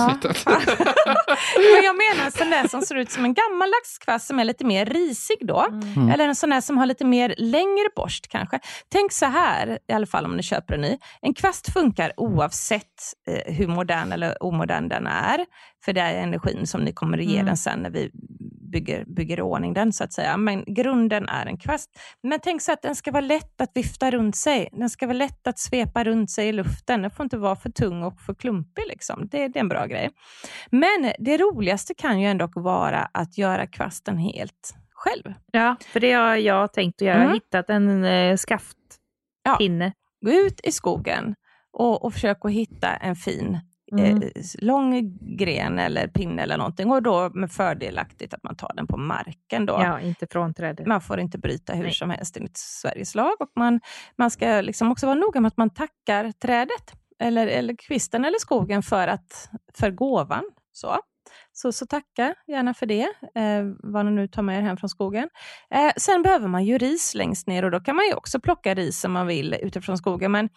[0.47, 4.45] Men jag menar en sån där som ser ut som en gammaldags kvast som är
[4.45, 5.67] lite mer risig då.
[5.97, 6.09] Mm.
[6.11, 8.61] Eller en sån där som har lite mer längre borst kanske.
[8.89, 10.99] Tänk så här, i alla fall om ni köper en ny.
[11.21, 12.85] En kvast funkar oavsett
[13.29, 15.47] eh, hur modern eller omodern den är.
[15.85, 17.47] För det är energin som ni kommer att ge Mm.
[17.47, 18.11] den sen när vi
[18.73, 20.37] bygger, bygger i ordning den så att säga.
[20.37, 21.91] Men grunden är en kvast.
[22.23, 24.69] Men tänk så att den ska vara lätt att vifta runt sig.
[24.73, 27.03] Den ska vara lätt att svepa runt sig i luften.
[27.03, 28.85] Den får inte vara för tung och för klumpig.
[28.89, 29.29] Liksom.
[29.31, 30.11] Det, det är en bra grej.
[30.71, 35.35] Men det roligaste kan ju ändå vara att göra kvasten helt själv.
[35.53, 37.15] Ja, för det har jag tänkt att göra.
[37.17, 37.35] Jag har Mm.
[37.35, 38.37] hittat en eh, Ja.
[38.37, 39.93] skaftpinne.
[40.25, 41.35] Gå ut i skogen
[41.73, 43.59] och, och försök att hitta en fin
[43.93, 44.23] Mm.
[44.23, 44.29] eh,
[44.59, 46.91] lång gren eller pinne eller någonting.
[46.91, 49.67] Och då med fördelaktigt att man tar den på marken.
[49.67, 49.73] Då.
[49.73, 50.87] Ja, inte från trädet.
[50.87, 51.93] Man får inte bryta hur Nej.
[51.93, 53.33] som helst enligt Sveriges lag.
[53.41, 53.81] Och man,
[54.19, 58.39] man ska liksom också vara noga med att man tackar trädet, eller, eller kvisten eller
[58.39, 60.45] skogen för, att, för gåvan.
[60.73, 60.99] Så.
[61.53, 63.03] Så, så tacka gärna för det,
[63.35, 65.29] eh, vad ni nu tar med er hem från skogen.
[65.71, 68.75] Eh, sen behöver man ju ris längst ner och då kan man ju också plocka
[68.75, 70.33] ris om man vill utifrån skogen.
[70.33, 70.49] Men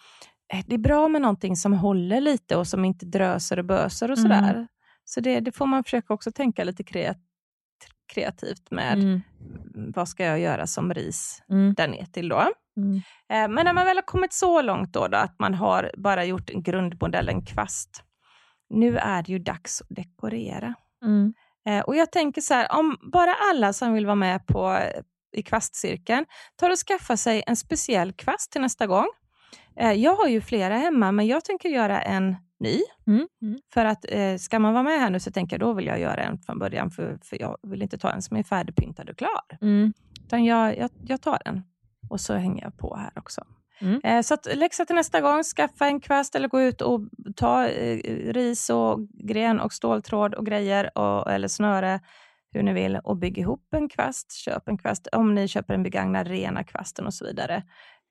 [0.66, 4.18] det är bra med någonting som håller lite och som inte dröser och böser och
[4.18, 4.22] Mm.
[4.30, 4.66] sådär.
[5.04, 7.18] Så det, det får man försöka också tänka lite kreat,
[8.14, 8.98] kreativt med.
[8.98, 9.20] Mm.
[9.94, 11.74] Vad ska jag göra som ris Mm.
[11.74, 12.44] där ner till då?
[12.76, 12.96] Mm.
[13.28, 16.24] Eh, Men när man väl har kommit så långt då, då att man har bara
[16.24, 18.02] gjort en grundmodell, en kvast.
[18.70, 20.74] Nu är det ju dags att dekorera.
[21.04, 21.34] Mm.
[21.68, 25.00] Eh, Och jag tänker så här, om bara alla som vill vara med på, eh,
[25.36, 26.24] i kvastcirkeln
[26.56, 29.06] tar och skaffar sig en speciell kvast till nästa gång.
[29.80, 32.80] Eh, Jag har ju flera hemma, men jag tänker göra en ny.
[33.06, 33.28] Mm.
[33.42, 33.58] Mm.
[33.74, 36.00] För att eh, ska man vara med här nu så tänker jag då vill jag
[36.00, 39.18] göra en från början, för, för jag vill inte ta en som är färdigpyntad och
[39.18, 39.58] klar.
[39.60, 39.92] Mm.
[40.24, 41.62] Utan jag, jag, jag tar den
[42.10, 43.44] och så hänger jag på här också.
[43.80, 44.00] Mm.
[44.04, 47.00] Eh, så att läxa till nästa gång, skaffa en kvast eller gå ut och
[47.36, 47.98] ta eh,
[48.32, 52.00] ris och gren och ståltråd och grejer och, eller snöre
[52.50, 54.32] hur ni vill och bygg ihop en kvast.
[54.32, 57.62] Köp en kvast om ni köper en begagnad rena kvasten och så vidare.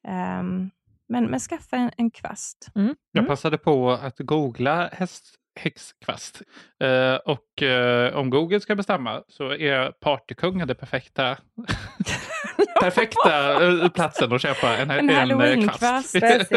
[0.07, 0.69] Ehm,
[1.09, 2.67] men, men skaffa en, en kvast.
[3.11, 6.41] Jag passade på att googla häst, häxkvast.
[6.79, 11.37] Eh, och eh, om Google ska bestämma så är partykungen det perfekta
[12.81, 16.15] perfekta eh, platsen att köpa en, En en, eh, kvast.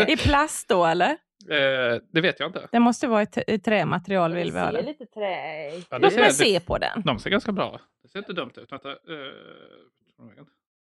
[0.09, 1.17] I plast då eller?
[1.51, 2.69] Eh, det vet jag inte.
[2.73, 4.83] Det måste vara ett, ett trämaterial vill vi ha det.
[4.83, 5.71] lite trä...
[5.91, 7.03] Ja, Låt mig se på den.
[7.05, 8.73] de ser ganska bra Det ser inte dumt ut.
[8.73, 8.97] Vänta, eh,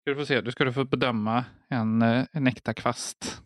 [0.01, 3.41] ska du få se, du ska du få bedöma en, eh, en äkta kvast.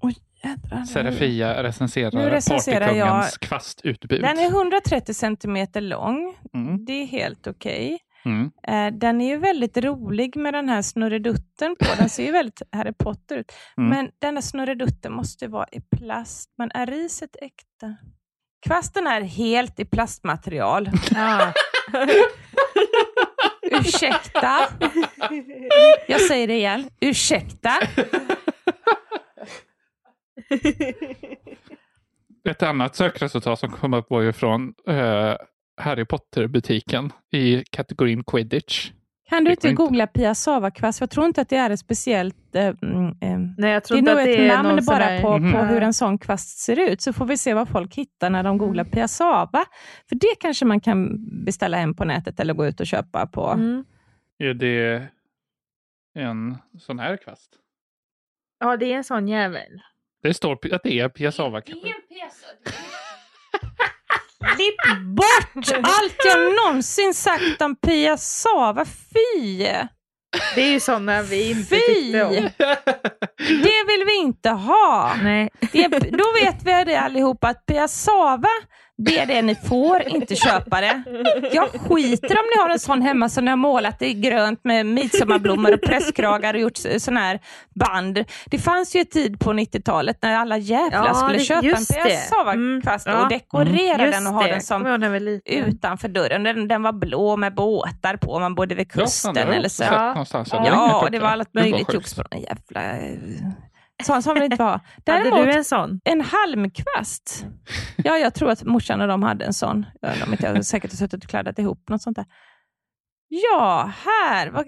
[0.00, 0.84] Oj, jädrar.
[0.84, 4.22] Serafia Nu recenserar recenserar jag- partykungens kvastutbud.
[4.22, 6.34] Den är 130 centimeter lång.
[6.54, 7.98] Mm, Det är helt okej.
[8.24, 8.50] mm.
[8.68, 11.86] Eh, Den är ju väldigt rolig med den här snurredutten på.
[11.98, 13.52] Den ser ju väldigt Harry Potter ut.
[13.78, 13.90] Mm.
[13.90, 16.50] Men den här snurredutten måste vara i plast.
[16.58, 17.96] Men är riset äkta?
[18.66, 20.90] Kvasten är helt i plastmaterial.
[23.70, 24.58] Ursäkta?
[26.08, 26.90] Jag säger det igen.
[27.00, 27.72] Ursäkta?
[32.48, 35.34] Ett annat sökresultat som kom upp var ju från eh,
[35.76, 38.90] Harry Potter-butiken i kategorin Quidditch.
[39.28, 41.00] Kan du Det inte googla piassavakvast?
[41.00, 42.54] Jag tror inte att det är ett speciellt...
[42.54, 44.80] Eh, mm, eh, Nej, jag det tror är inte nog att ett det är namn
[44.86, 45.52] bara där- på, Mhm.
[45.52, 47.00] på hur en sån kvast ser ut.
[47.02, 49.64] Så får vi se vad folk hittar när de googlar piassava.
[50.08, 51.08] För det kanske man kan
[51.44, 53.46] beställa hem på nätet eller gå ut och köpa på.
[53.46, 53.84] Mm.
[54.38, 55.06] Är det
[56.14, 57.50] en sån här kvast?
[58.60, 59.80] Ja, det är en sån jävel.
[60.22, 61.60] Det står att det är piassava.
[61.60, 61.82] Klipp
[65.16, 68.84] bort allt jag någonsin sagt om piassava.
[68.84, 69.58] Fy!
[70.54, 71.80] Det är ju såna vi inte Fy!
[71.80, 72.50] tyckte om.
[73.38, 75.14] Det vill vi inte ha.
[75.22, 75.50] Nej.
[75.72, 78.48] Det, då vet vi det allihopa att piassava,
[78.98, 81.02] det är det ni får, inte köpa det.
[81.52, 84.86] Jag skiter om ni har en sån hemma som ni har målat i grönt med
[84.86, 87.40] midsommarblommor och presskragar och gjort sån här
[87.74, 88.24] band.
[88.46, 91.86] Det fanns ju en tid på 90-talet när alla jävlar Ja, skulle det- köpa en
[91.86, 93.24] piassavakvast Mm, ja.
[93.24, 94.48] och dekorera Just den och ha det.
[94.48, 94.86] den som
[95.44, 96.42] utanför dörren.
[96.42, 99.84] Den, den var blå med båtar på, man bodde vid kusten eller så.
[99.84, 100.24] Ja.
[100.50, 102.80] Ja, det var allt möjligt jox på den jävla...
[104.04, 104.80] Sån, sån vill inte vara.
[105.04, 106.00] Däremot, hade du en sån?
[106.04, 107.46] En halmkvast.
[107.96, 109.86] Ja, jag tror att morsan och de hade en sån.
[110.00, 112.26] De inte säkert har suttit och kladdat ihop något sånt där.
[113.28, 114.64] Ja, här.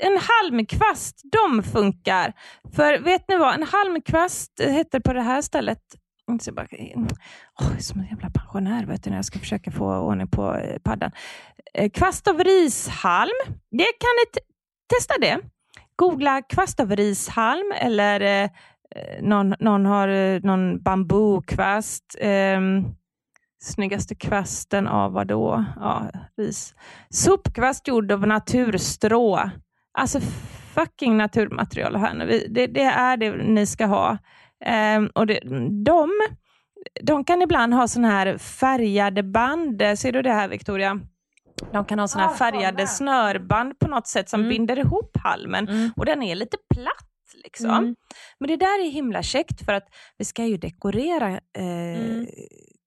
[0.00, 2.32] En halmkvast, de funkar.
[2.76, 5.82] För vet ni vad, en halmkvast heter på det här stället
[6.40, 6.66] så bara,
[7.60, 10.78] oh, som en jävla pensionär vet du, när jag ska försöka få ordning på eh,
[10.78, 11.10] paddan.
[11.74, 14.40] Eh, kvast av rishalm, det kan ni
[14.88, 15.40] testa det.
[15.98, 18.50] Googla kvast av rishalm eller eh,
[19.22, 22.16] någon, någon har eh, någon bambukvast.
[22.20, 22.60] Eh,
[23.60, 25.64] snyggaste kvasten av vad då?
[25.76, 26.74] Ja, ris.
[27.10, 29.50] Sopkvast gjord av naturstrå.
[29.98, 30.20] Alltså
[30.74, 32.46] fucking naturmaterial här nu.
[32.48, 34.18] Det, det är det ni ska ha.
[34.96, 35.40] Um, och det,
[35.84, 36.10] de,
[37.02, 39.82] de kan ibland ha sådana här färgade band.
[39.96, 41.00] Ser du det här Victoria?
[41.72, 44.50] De kan ha såna här färgade snörband på något sätt som mm.
[44.50, 45.90] binder ihop halmen mm.
[45.96, 47.04] och den är lite platt.
[47.44, 47.70] Liksom.
[47.70, 47.96] Mm.
[48.40, 52.26] Men det där är himla käckt för att vi ska ju dekorera eh, mm.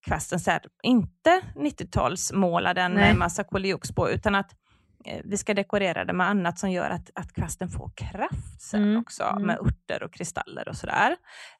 [0.06, 3.10] kvasten så här, inte 90-talsmåla den Nej.
[3.10, 4.52] med massa koliox på utan att
[5.06, 8.84] Eh, vi ska dekorera det med annat som gör att, att kvasten får kraft sen
[8.84, 9.02] mm.
[9.02, 9.44] också, mm.
[9.44, 11.16] med örter och kristaller och sådär.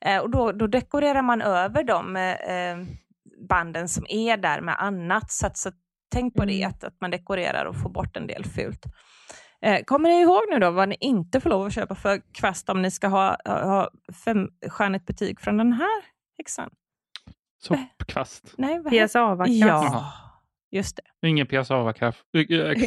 [0.06, 2.78] Eh, och då, då dekorerar man över de eh,
[3.50, 5.32] banden som är där med annat.
[5.32, 5.72] Så, att, så
[6.12, 6.56] tänk på mm.
[6.56, 8.86] det, att, att man dekorerar och får bort en del fult.
[9.62, 12.70] Eh, kommer ni ihåg nu då vad ni inte får lov att köpa för kvast
[12.70, 13.90] om ni ska ha, ha
[14.26, 16.02] femstjärnigt betyg från den här
[16.38, 16.70] häxan?
[17.64, 18.54] Soppkvast?
[18.58, 19.52] Nej, PSA-kvast?
[19.52, 20.14] Ja.
[20.72, 21.28] Just det.
[21.28, 22.20] Ingen piassava-kraft.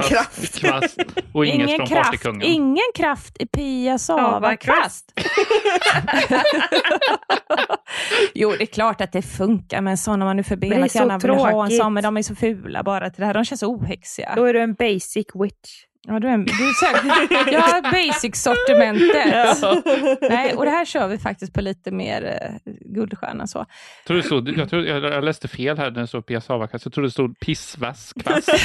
[0.09, 0.59] Kraft.
[0.59, 0.99] Kvast.
[1.33, 2.43] Och inget ingen från kraft, Partykungen.
[2.43, 5.13] Ingen kraft i piassava-kvast.
[8.35, 11.65] jo, det är klart att det funkar med sådana man nu förbenat gärna vill ha
[11.65, 13.35] en sån, men de är så fula bara till det här.
[13.35, 14.33] De känns ohexiga.
[14.37, 15.85] Då är du en basic witch.
[16.07, 19.59] Ja, du är, du är jag har basic-sortimentet.
[19.63, 19.83] Ja.
[20.21, 23.47] Nej, och det här kör vi faktiskt på lite mer uh, guldstjärna.
[23.47, 23.67] Så.
[24.07, 26.85] Tror du stod, jag, tror, jag läste fel här när det stod piassavakast.
[26.85, 28.49] Jag trodde det stod pissvasskvast.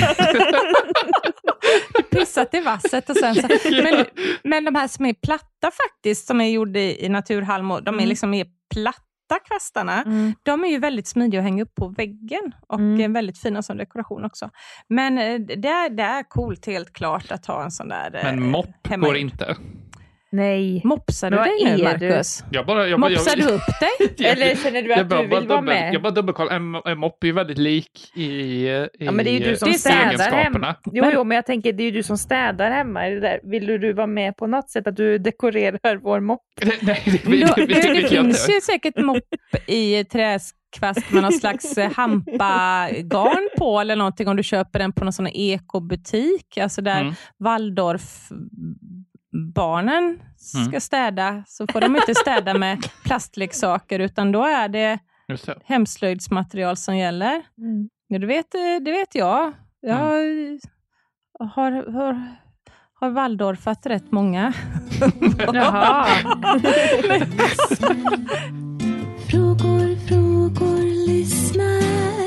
[2.11, 3.47] Pissat i vasset och sen så.
[3.83, 4.05] Men,
[4.43, 7.89] men de här som är platta faktiskt, som är gjorda i, i naturhalm, de är
[7.89, 8.07] mm.
[8.07, 10.33] liksom mer platta platta kvastarna, mm.
[10.43, 13.13] de är ju väldigt smidiga att hänga upp på väggen och mm.
[13.13, 14.49] väldigt fina som dekoration också.
[14.87, 18.51] Men eh, det är, det är coolt helt klart att ha en sån där Men
[18.51, 19.57] mopp går inte?
[20.31, 20.81] Nej.
[20.83, 22.43] Mopsar du dig nu, Marcus?
[22.51, 24.27] Jag bara, jag, Mopsar jag, du upp dig?
[24.31, 25.93] Eller känner du att du vill vara med?
[25.93, 26.55] Jag bara dubbelkollar.
[26.55, 29.57] En, en mopp är ju väldigt lik i, i ja, men det är ju du
[29.57, 30.75] som städar hemma.
[30.85, 33.07] Jo, men, jo, men jag tänker det är ju du som städar hemma.
[33.07, 33.39] Är det där?
[33.43, 34.87] Vill du, du vara med på något sätt?
[34.87, 36.41] Att du dekorerar vår mopp?
[36.81, 39.35] Nej, det, det, det, det, det finns ju säkert mopp
[39.67, 45.03] i träskvast med någon slags eh, hampagarn på eller någonting om du köper den på
[45.03, 46.57] någon sån ekobutik.
[46.57, 47.13] Alltså där mm.
[47.39, 48.29] Waldorf
[49.31, 50.81] barnen ska mm.
[50.81, 54.99] städa så får de inte städa med plastleksaker utan då är det,
[55.63, 57.41] hemslöjdsmaterial som gäller.
[57.57, 57.89] Mm.
[58.07, 59.53] Ja, det, vet, det vet jag.
[59.81, 60.59] Jag mm.
[61.39, 62.37] har, har,
[62.93, 64.53] har Waldorfat rätt många.
[65.53, 66.05] Jaha.
[69.29, 72.18] frågor, frågor, lyssnar.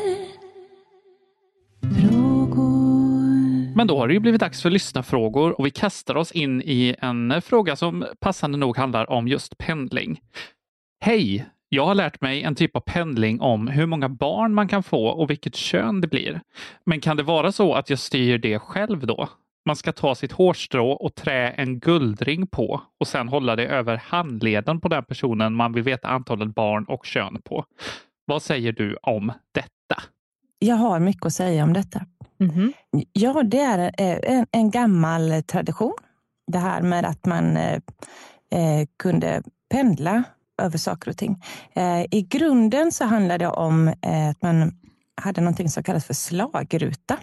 [3.74, 6.94] Men då har det ju blivit dags för lyssnarfrågor och vi kastar oss in i
[6.98, 10.20] en fråga som passande nog handlar om just pendling.
[11.00, 11.46] Hej!
[11.68, 15.06] Jag har lärt mig en typ av pendling om hur många barn man kan få
[15.06, 16.40] och vilket kön det blir.
[16.86, 19.28] Men kan det vara så att jag styr det själv då?
[19.64, 23.96] Man ska ta sitt hårstrå och trä en guldring på och sen hålla det över
[23.96, 27.64] handleden på den personen man vill veta antalet barn och kön på.
[28.24, 30.02] Vad säger du om detta?
[30.58, 32.06] Jag har mycket att säga om detta.
[32.50, 32.72] Mm.
[33.12, 35.94] Ja, det är eh, en, en, gammal tradition.
[36.46, 37.80] Det här med att man eh,
[38.52, 40.24] eh, kunde pendla
[40.62, 41.42] över saker och ting.
[41.72, 44.72] Eh, I grunden så handlar det om eh, att man
[45.20, 47.18] hade någonting som kallas för slagruta.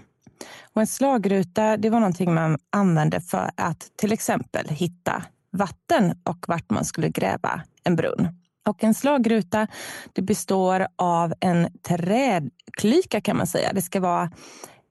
[0.73, 6.45] Och en slagruta det var någonting man använde för att till exempel hitta vatten och
[6.47, 8.27] vart man skulle gräva en brunn.
[8.67, 9.67] Och en slagruta
[10.13, 13.73] det består av en trädklyka kan man säga.
[13.73, 14.31] Det ska vara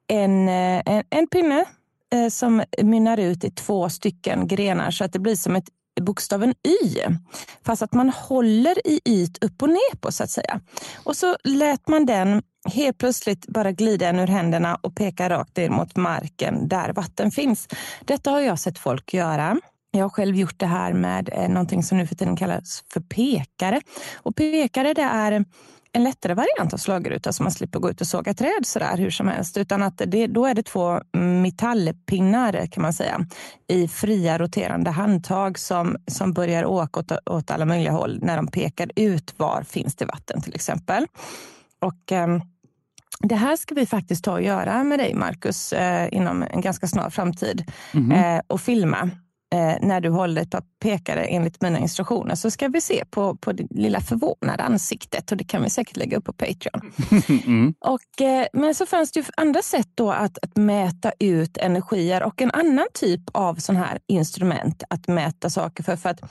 [0.09, 1.65] en, eh, en, en pinne
[2.13, 5.69] eh, som mynnar ut i två stycken grenar så att det blir som ett
[6.01, 6.95] bokstaven Y.
[7.65, 10.61] Fast att man håller i Y upp och ner på så att säga.
[11.03, 12.41] Och så lät man den
[12.73, 17.31] helt plötsligt bara glida en ur händerna och peka rakt ner mot marken där vatten
[17.31, 17.67] finns.
[18.05, 19.57] Detta har jag sett folk göra.
[19.91, 22.99] Jag har själv gjort det här med eh, någonting som nu för tiden kallas för
[22.99, 23.81] pekare.
[24.15, 25.45] Och pekare det är
[25.91, 29.09] en lättare variant av slagruta så man slipper gå ut och såga träd sådär hur
[29.09, 29.57] som helst.
[29.57, 33.25] Utan att det, då är det två metallpinnar kan man säga
[33.67, 38.47] i fria roterande handtag som, som börjar åka åt, åt alla möjliga håll när de
[38.47, 41.07] pekar ut var finns det vatten till exempel.
[41.81, 42.27] Och eh,
[43.19, 46.87] det här ska vi faktiskt ta och göra med dig, Marcus, eh, inom en ganska
[46.87, 47.71] snar framtid.
[47.93, 48.35] Mm -hmm.
[48.35, 49.09] eh, och filma
[49.53, 53.35] eh, när du håller ett par pekare enligt mina instruktioner så ska vi se på,
[53.35, 56.91] på det lilla förvånade ansiktet och det kan vi säkert lägga upp på Patreon.
[57.49, 57.73] Mm.
[57.79, 62.23] Och, eh, men så fanns det ju andra sätt då att, att mäta ut energier
[62.23, 65.95] och en annan typ av sån här instrument att mäta saker för.
[65.95, 66.21] för att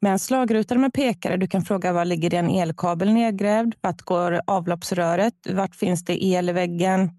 [0.00, 3.74] med en slagruta med pekare, du kan fråga var ligger det en elkabel nedgrävd?
[3.80, 5.34] Vart går avloppsröret?
[5.50, 7.10] Vart finns det el i väggen?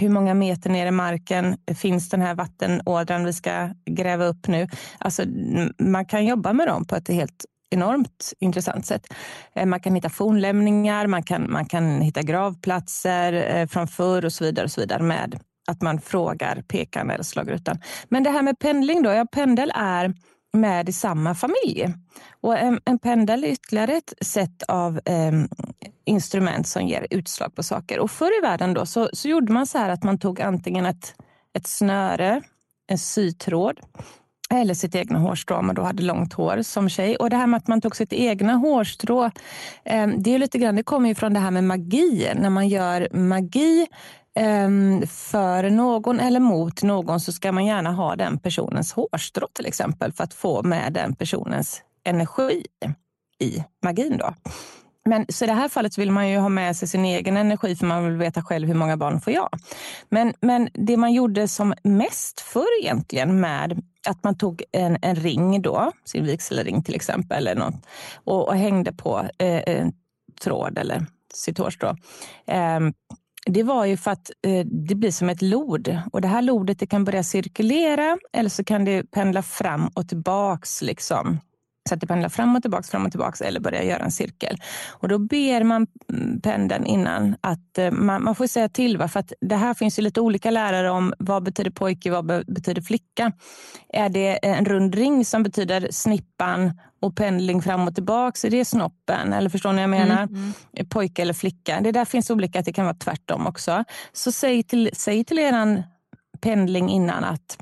[0.00, 4.68] Hur många meter ner i marken finns den här vattenådran vi ska gräva upp nu?
[4.98, 5.22] Alltså,
[5.78, 9.06] man kan jobba med dem på ett helt enormt intressant sätt.
[9.54, 14.32] Eh, man kan hitta fornlämningar, man kan, man kan hitta gravplatser eh, från förr och
[14.32, 17.78] så vidare, och så vidare med att man frågar pekaren eller slagrutan.
[18.08, 20.14] Men det här med pendling då, ja pendel är
[20.52, 21.94] med i samma familj.
[22.40, 25.32] Och en, en pendel är ytterligare ett sätt av eh,
[26.04, 27.98] instrument som ger utslag på saker.
[27.98, 30.86] Och förr i världen då, så, så gjorde man så här att man tog antingen
[30.86, 31.14] ett,
[31.54, 32.42] ett snöre,
[32.86, 33.80] en sytråd
[34.50, 37.16] eller sitt egna hårstrå om man då hade långt hår som tjej.
[37.16, 39.24] Och det här med att man tog sitt egna hårstrå,
[39.84, 42.30] eh, det är lite grann, det kommer ju från det här med magi.
[42.34, 43.86] När man gör magi
[44.36, 49.66] Ehm, för någon eller mot någon så ska man gärna ha den personens hårstrå till
[49.66, 52.66] exempel för att få med den personens energi
[53.38, 54.16] i magin.
[54.18, 54.34] Då.
[55.04, 57.76] Men så i det här fallet vill man ju ha med sig sin egen energi
[57.76, 59.48] för man vill veta själv hur många barn får jag.
[60.08, 65.16] Men, men det man gjorde som mest förr egentligen med att man tog en, en
[65.16, 67.86] ring då, sin vigselring till exempel, eller något,
[68.24, 69.92] och, och hängde på eh, en
[70.40, 71.96] tråd eller sitt hårstrå.
[72.46, 72.80] Eh,
[73.46, 75.98] det var ju för att eh, det blir som ett lod.
[76.12, 80.08] Och det här lodet det kan börja cirkulera eller så kan det pendla fram och
[80.08, 80.82] tillbaks.
[80.82, 81.40] Liksom.
[81.88, 84.56] Så att det pendlar fram och tillbaks, fram och tillbaks eller börjar göra en cirkel.
[84.90, 88.96] Och då ber man mm, pendeln innan att eh, man, man får säga till.
[88.96, 89.08] Va?
[89.08, 92.82] För att det här finns ju lite olika lärare om vad betyder pojke, vad betyder
[92.82, 93.32] flicka.
[93.88, 96.72] Är det en rund ring som betyder snippan
[97.06, 99.32] och pendling fram och tillbaks, är det snoppen?
[99.32, 100.22] Eller förstår ni vad jag menar?
[100.22, 100.88] Mm, mm.
[100.88, 101.80] Pojke eller flicka.
[101.80, 103.84] Det där finns olika, det kan vara tvärtom också.
[104.12, 105.82] Så säg till, säg till eran
[106.40, 107.58] pendling innan att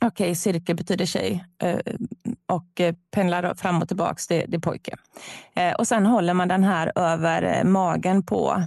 [0.00, 1.78] Okej, okay, cirkel betyder tjej eh,
[2.46, 4.96] och eh, pendlar fram och tillbaka, det, det är pojke.
[5.54, 8.62] Eh, och sen håller man den här över magen på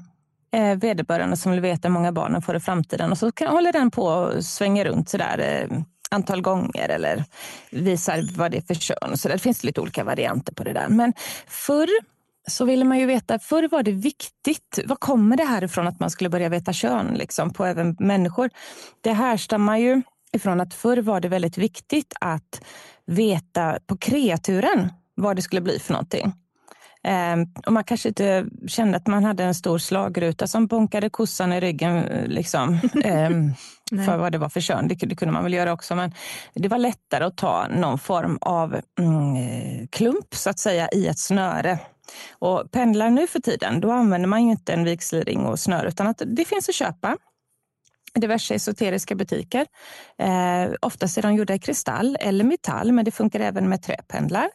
[0.78, 3.12] vederbörande som vill veta hur många barn den får i framtiden.
[3.12, 5.70] Och så kan, håller den på och svänger runt sådär
[6.12, 7.24] antal gånger eller
[7.72, 9.18] visar vad det är för kön.
[9.18, 10.88] Så det finns lite olika varianter på det där.
[10.88, 11.14] Men
[11.48, 11.90] förr
[12.48, 14.80] så ville man ju veta, förr var det viktigt.
[14.86, 18.50] Var kommer det här ifrån att man skulle börja veta kön liksom, på även människor?
[19.02, 20.02] Det härstammar ju
[20.32, 22.62] ifrån att förr var det väldigt viktigt att
[23.06, 26.34] veta på kreaturen vad det skulle bli för någonting.
[27.34, 31.54] Um, och man kanske inte kände att man hade en stor slagruta som bonkade kossan
[31.54, 32.80] i ryggen liksom,
[33.92, 34.06] Nej.
[34.06, 34.88] för vad det var för kön.
[34.88, 36.14] Det, det, kunde man väl göra också, men
[36.54, 41.08] det var lättare att ta någon form av mm, eh, klump så att säga i
[41.08, 41.80] ett snöre.
[42.32, 46.08] Och pendlar nu för tiden, då använder man ju inte en vigselring och snöre utan
[46.08, 47.18] att det finns att köpa
[48.20, 49.66] diverse esoteriska butiker.
[50.18, 54.50] Eh, oftast är de gjorda i kristall eller metall, men det funkar även med träpendlar.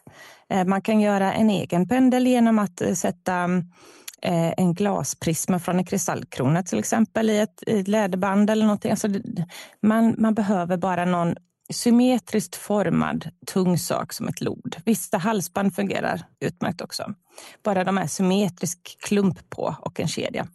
[0.49, 3.63] Eh, man kan göra en egen pendel genom att eh, sätta mm,
[4.25, 8.91] Eh, en glasprisma från en kristallkrona till exempel i ett, i ett läderband eller någonting.
[8.91, 9.07] Alltså,
[9.81, 11.35] man, man behöver bara någon
[11.69, 14.75] symmetriskt formad tung sak som ett lod.
[14.85, 17.13] Vissa halsband fungerar utmärkt också.
[17.63, 20.47] Bara de är symmetrisk klump på och en kedja.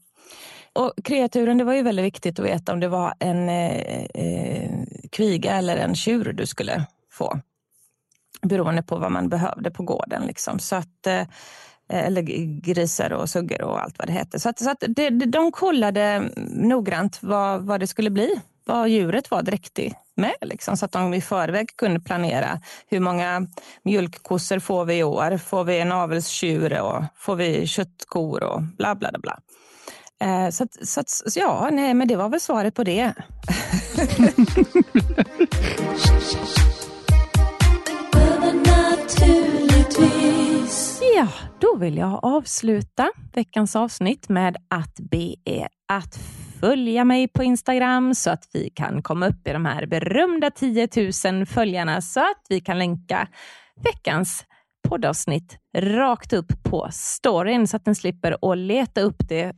[0.72, 4.70] Och kreaturen, det var ju väldigt viktigt att veta om det var en eh, eh,
[5.12, 7.40] kviga eller en tjur du skulle få.
[8.42, 10.22] Beroende på vad man behövde på gården.
[10.26, 10.58] Liksom.
[10.58, 11.22] Så att, eh,
[11.88, 12.22] Eh, eller
[12.60, 14.38] grisar och suggor och allt vad det heter.
[14.38, 19.30] Så, att, så att det, de kollade noggrant vad, vad det skulle bli, vad djuret
[19.30, 20.34] var dräktig med.
[20.40, 22.60] Liksom, så att de i förväg kunde planera.
[22.86, 23.46] Hur många
[23.82, 25.38] mjölkkossor får vi i år?
[25.38, 29.38] Får vi en avelstjur och får vi köttkor och bla bla bla.
[30.20, 33.12] Eh, så, att, så, att, så, ja, nej, men det var väl svaret på det.
[41.18, 41.28] ja,
[41.60, 46.18] då vill jag avsluta veckans avsnitt med att be er att
[46.60, 50.88] följa mig på Instagram så att vi kan komma upp i de här berömda 10
[51.24, 53.28] 000 följarna så att vi kan länka
[53.84, 54.44] veckans
[54.88, 59.52] poddavsnitt rakt upp på storyn så att den slipper att leta upp det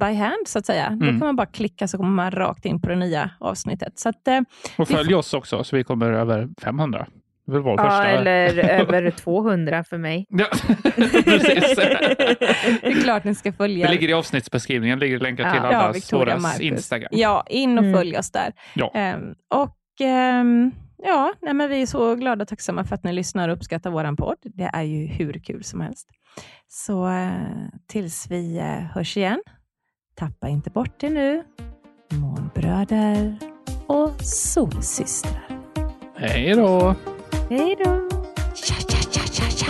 [0.00, 0.86] by hand, så att säga.
[0.86, 0.98] Mm.
[0.98, 3.98] Då kan man bara klicka så kommer man rakt in på det nya avsnittet.
[3.98, 4.40] Så att, eh,
[4.78, 7.06] och följ oss också så vi kommer över 500.
[7.52, 8.08] Det var ja, första...
[8.08, 10.26] eller över 200 för mig.
[10.28, 10.46] Ja,
[10.82, 11.76] precis.
[11.76, 13.86] det är klart ni ska följa.
[13.86, 17.08] Det ligger i avsnittsbeskrivningen, ligger länkar ja, till allas ja, våras Instagram.
[17.12, 17.96] Ja, in och mm.
[17.96, 18.52] följ oss där.
[18.74, 19.14] Ja.
[19.16, 20.00] Um, och
[20.40, 20.72] um,
[21.02, 23.90] ja, nej, men vi är så glada och tacksamma för att ni lyssnar och uppskattar
[23.90, 24.38] vår podd.
[24.42, 26.08] Det är ju hur kul som helst.
[26.68, 27.30] Så uh,
[27.86, 29.42] tills vi uh, hörs igen,
[30.14, 31.42] tappa inte bort det nu.
[32.12, 33.36] Månbröder
[33.86, 35.48] och solsystrar.
[36.16, 36.94] Hej då!
[37.50, 38.08] Hej då!
[38.54, 39.66] Tja, tja, tja, tja, tja.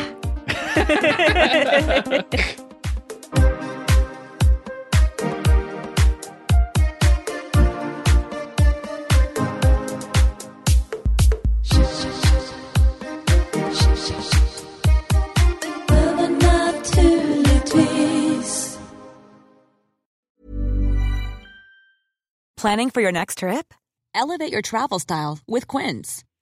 [22.57, 23.73] Planning for your next trip?
[24.15, 26.25] Elevate your travel style with Quince.